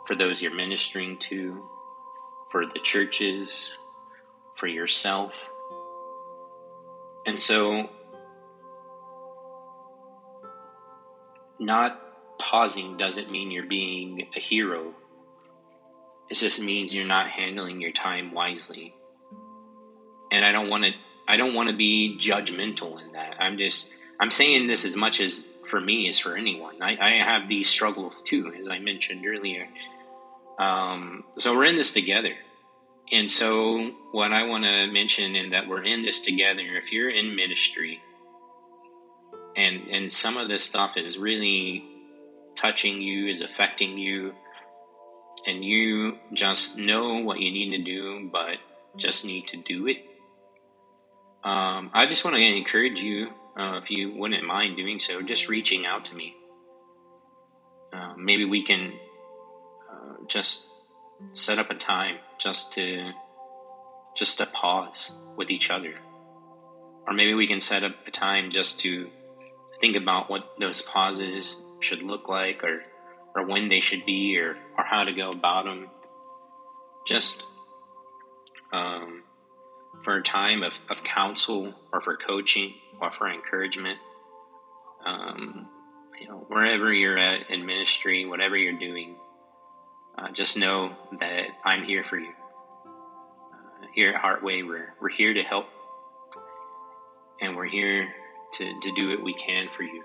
for 0.08 0.16
those 0.16 0.42
you're 0.42 0.54
ministering 0.54 1.18
to, 1.18 1.64
for 2.50 2.66
the 2.66 2.80
churches, 2.80 3.70
for 4.60 4.66
yourself. 4.66 5.32
And 7.26 7.42
so, 7.42 7.88
not 11.58 12.00
pausing 12.38 12.96
doesn't 12.98 13.30
mean 13.30 13.50
you're 13.50 13.66
being 13.66 14.28
a 14.36 14.40
hero. 14.40 14.94
It 16.30 16.34
just 16.34 16.60
means 16.60 16.94
you're 16.94 17.06
not 17.06 17.28
handling 17.28 17.80
your 17.80 17.92
time 17.92 18.32
wisely. 18.32 18.94
And 20.30 20.44
I 20.44 20.52
don't 20.52 20.68
want 20.68 20.84
to 20.84 20.92
I 21.26 21.36
don't 21.36 21.54
want 21.54 21.68
to 21.70 21.76
be 21.76 22.18
judgmental 22.20 23.02
in 23.02 23.12
that. 23.12 23.36
I'm 23.40 23.58
just 23.58 23.90
I'm 24.20 24.30
saying 24.30 24.66
this 24.66 24.84
as 24.84 24.96
much 24.96 25.20
as 25.20 25.46
for 25.66 25.80
me 25.80 26.08
as 26.08 26.18
for 26.18 26.36
anyone. 26.36 26.82
I, 26.82 26.96
I 27.00 27.10
have 27.24 27.48
these 27.48 27.68
struggles 27.68 28.22
too, 28.22 28.52
as 28.58 28.68
I 28.68 28.78
mentioned 28.78 29.24
earlier. 29.26 29.66
Um, 30.58 31.24
so 31.32 31.54
we're 31.54 31.64
in 31.64 31.76
this 31.76 31.92
together. 31.92 32.34
And 33.12 33.30
so, 33.30 33.90
what 34.12 34.32
I 34.32 34.44
want 34.44 34.64
to 34.64 34.86
mention 34.86 35.34
and 35.34 35.52
that 35.52 35.68
we're 35.68 35.82
in 35.82 36.02
this 36.02 36.20
together. 36.20 36.62
If 36.76 36.92
you're 36.92 37.10
in 37.10 37.34
ministry, 37.34 38.00
and 39.56 39.88
and 39.88 40.12
some 40.12 40.36
of 40.36 40.48
this 40.48 40.62
stuff 40.62 40.96
is 40.96 41.18
really 41.18 41.84
touching 42.54 43.02
you, 43.02 43.28
is 43.28 43.40
affecting 43.40 43.98
you, 43.98 44.32
and 45.46 45.64
you 45.64 46.18
just 46.32 46.76
know 46.76 47.18
what 47.18 47.40
you 47.40 47.50
need 47.50 47.76
to 47.76 47.82
do, 47.82 48.28
but 48.32 48.58
just 48.96 49.24
need 49.24 49.48
to 49.48 49.56
do 49.56 49.88
it. 49.88 49.98
Um, 51.42 51.90
I 51.92 52.06
just 52.08 52.24
want 52.24 52.36
to 52.36 52.42
encourage 52.42 53.00
you 53.00 53.28
uh, 53.58 53.80
if 53.82 53.90
you 53.90 54.14
wouldn't 54.14 54.44
mind 54.44 54.76
doing 54.76 55.00
so, 55.00 55.22
just 55.22 55.48
reaching 55.48 55.84
out 55.84 56.04
to 56.06 56.14
me. 56.14 56.34
Uh, 57.92 58.14
maybe 58.16 58.44
we 58.44 58.62
can 58.62 58.92
uh, 59.90 60.14
just 60.28 60.64
set 61.32 61.58
up 61.58 61.70
a 61.70 61.74
time 61.74 62.16
just 62.38 62.72
to 62.74 63.12
just 64.16 64.38
to 64.38 64.46
pause 64.46 65.12
with 65.36 65.50
each 65.50 65.70
other, 65.70 65.94
or 67.06 67.12
maybe 67.12 67.34
we 67.34 67.46
can 67.46 67.60
set 67.60 67.84
up 67.84 67.94
a 68.06 68.10
time 68.10 68.50
just 68.50 68.80
to 68.80 69.08
think 69.80 69.96
about 69.96 70.28
what 70.28 70.44
those 70.58 70.82
pauses 70.82 71.56
should 71.80 72.02
look 72.02 72.28
like, 72.28 72.64
or 72.64 72.82
or 73.34 73.46
when 73.46 73.68
they 73.68 73.80
should 73.80 74.04
be, 74.04 74.36
or 74.38 74.56
or 74.76 74.84
how 74.84 75.04
to 75.04 75.12
go 75.12 75.30
about 75.30 75.64
them. 75.64 75.88
Just 77.06 77.42
um, 78.72 79.22
for 80.04 80.16
a 80.16 80.22
time 80.22 80.62
of, 80.62 80.78
of 80.88 81.02
counsel 81.02 81.74
or 81.92 82.00
for 82.00 82.16
coaching 82.16 82.74
or 83.00 83.12
for 83.12 83.28
encouragement. 83.28 83.98
Um, 85.04 85.68
you 86.20 86.28
know, 86.28 86.44
wherever 86.48 86.92
you're 86.92 87.18
at 87.18 87.50
in 87.50 87.64
ministry, 87.66 88.26
whatever 88.26 88.56
you're 88.56 88.78
doing, 88.78 89.16
uh, 90.20 90.30
just 90.32 90.56
know 90.56 90.92
that 91.20 91.46
I'm 91.64 91.84
here 91.84 92.04
for 92.04 92.18
you. 92.18 92.32
Uh, 92.84 93.86
here 93.94 94.12
at 94.12 94.22
Heartway, 94.22 94.66
we're, 94.66 94.94
we're 95.00 95.08
here 95.08 95.34
to 95.34 95.42
help 95.42 95.66
and 97.40 97.56
we're 97.56 97.66
here 97.66 98.08
to, 98.54 98.80
to 98.80 98.92
do 98.94 99.08
what 99.08 99.22
we 99.22 99.34
can 99.34 99.68
for 99.76 99.82
you. 99.82 100.04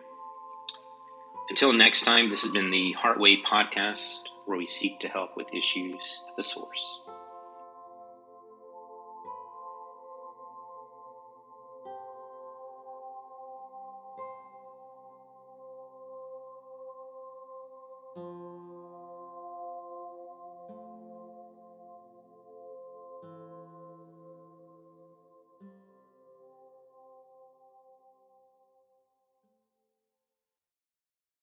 Until 1.49 1.73
next 1.73 2.03
time, 2.03 2.29
this 2.29 2.41
has 2.41 2.51
been 2.51 2.71
the 2.71 2.95
Heartway 2.97 3.43
podcast 3.43 4.21
where 4.45 4.57
we 4.57 4.67
seek 4.67 4.99
to 5.01 5.07
help 5.07 5.35
with 5.35 5.47
issues 5.53 6.21
at 6.29 6.35
the 6.37 6.43
source. 6.43 6.99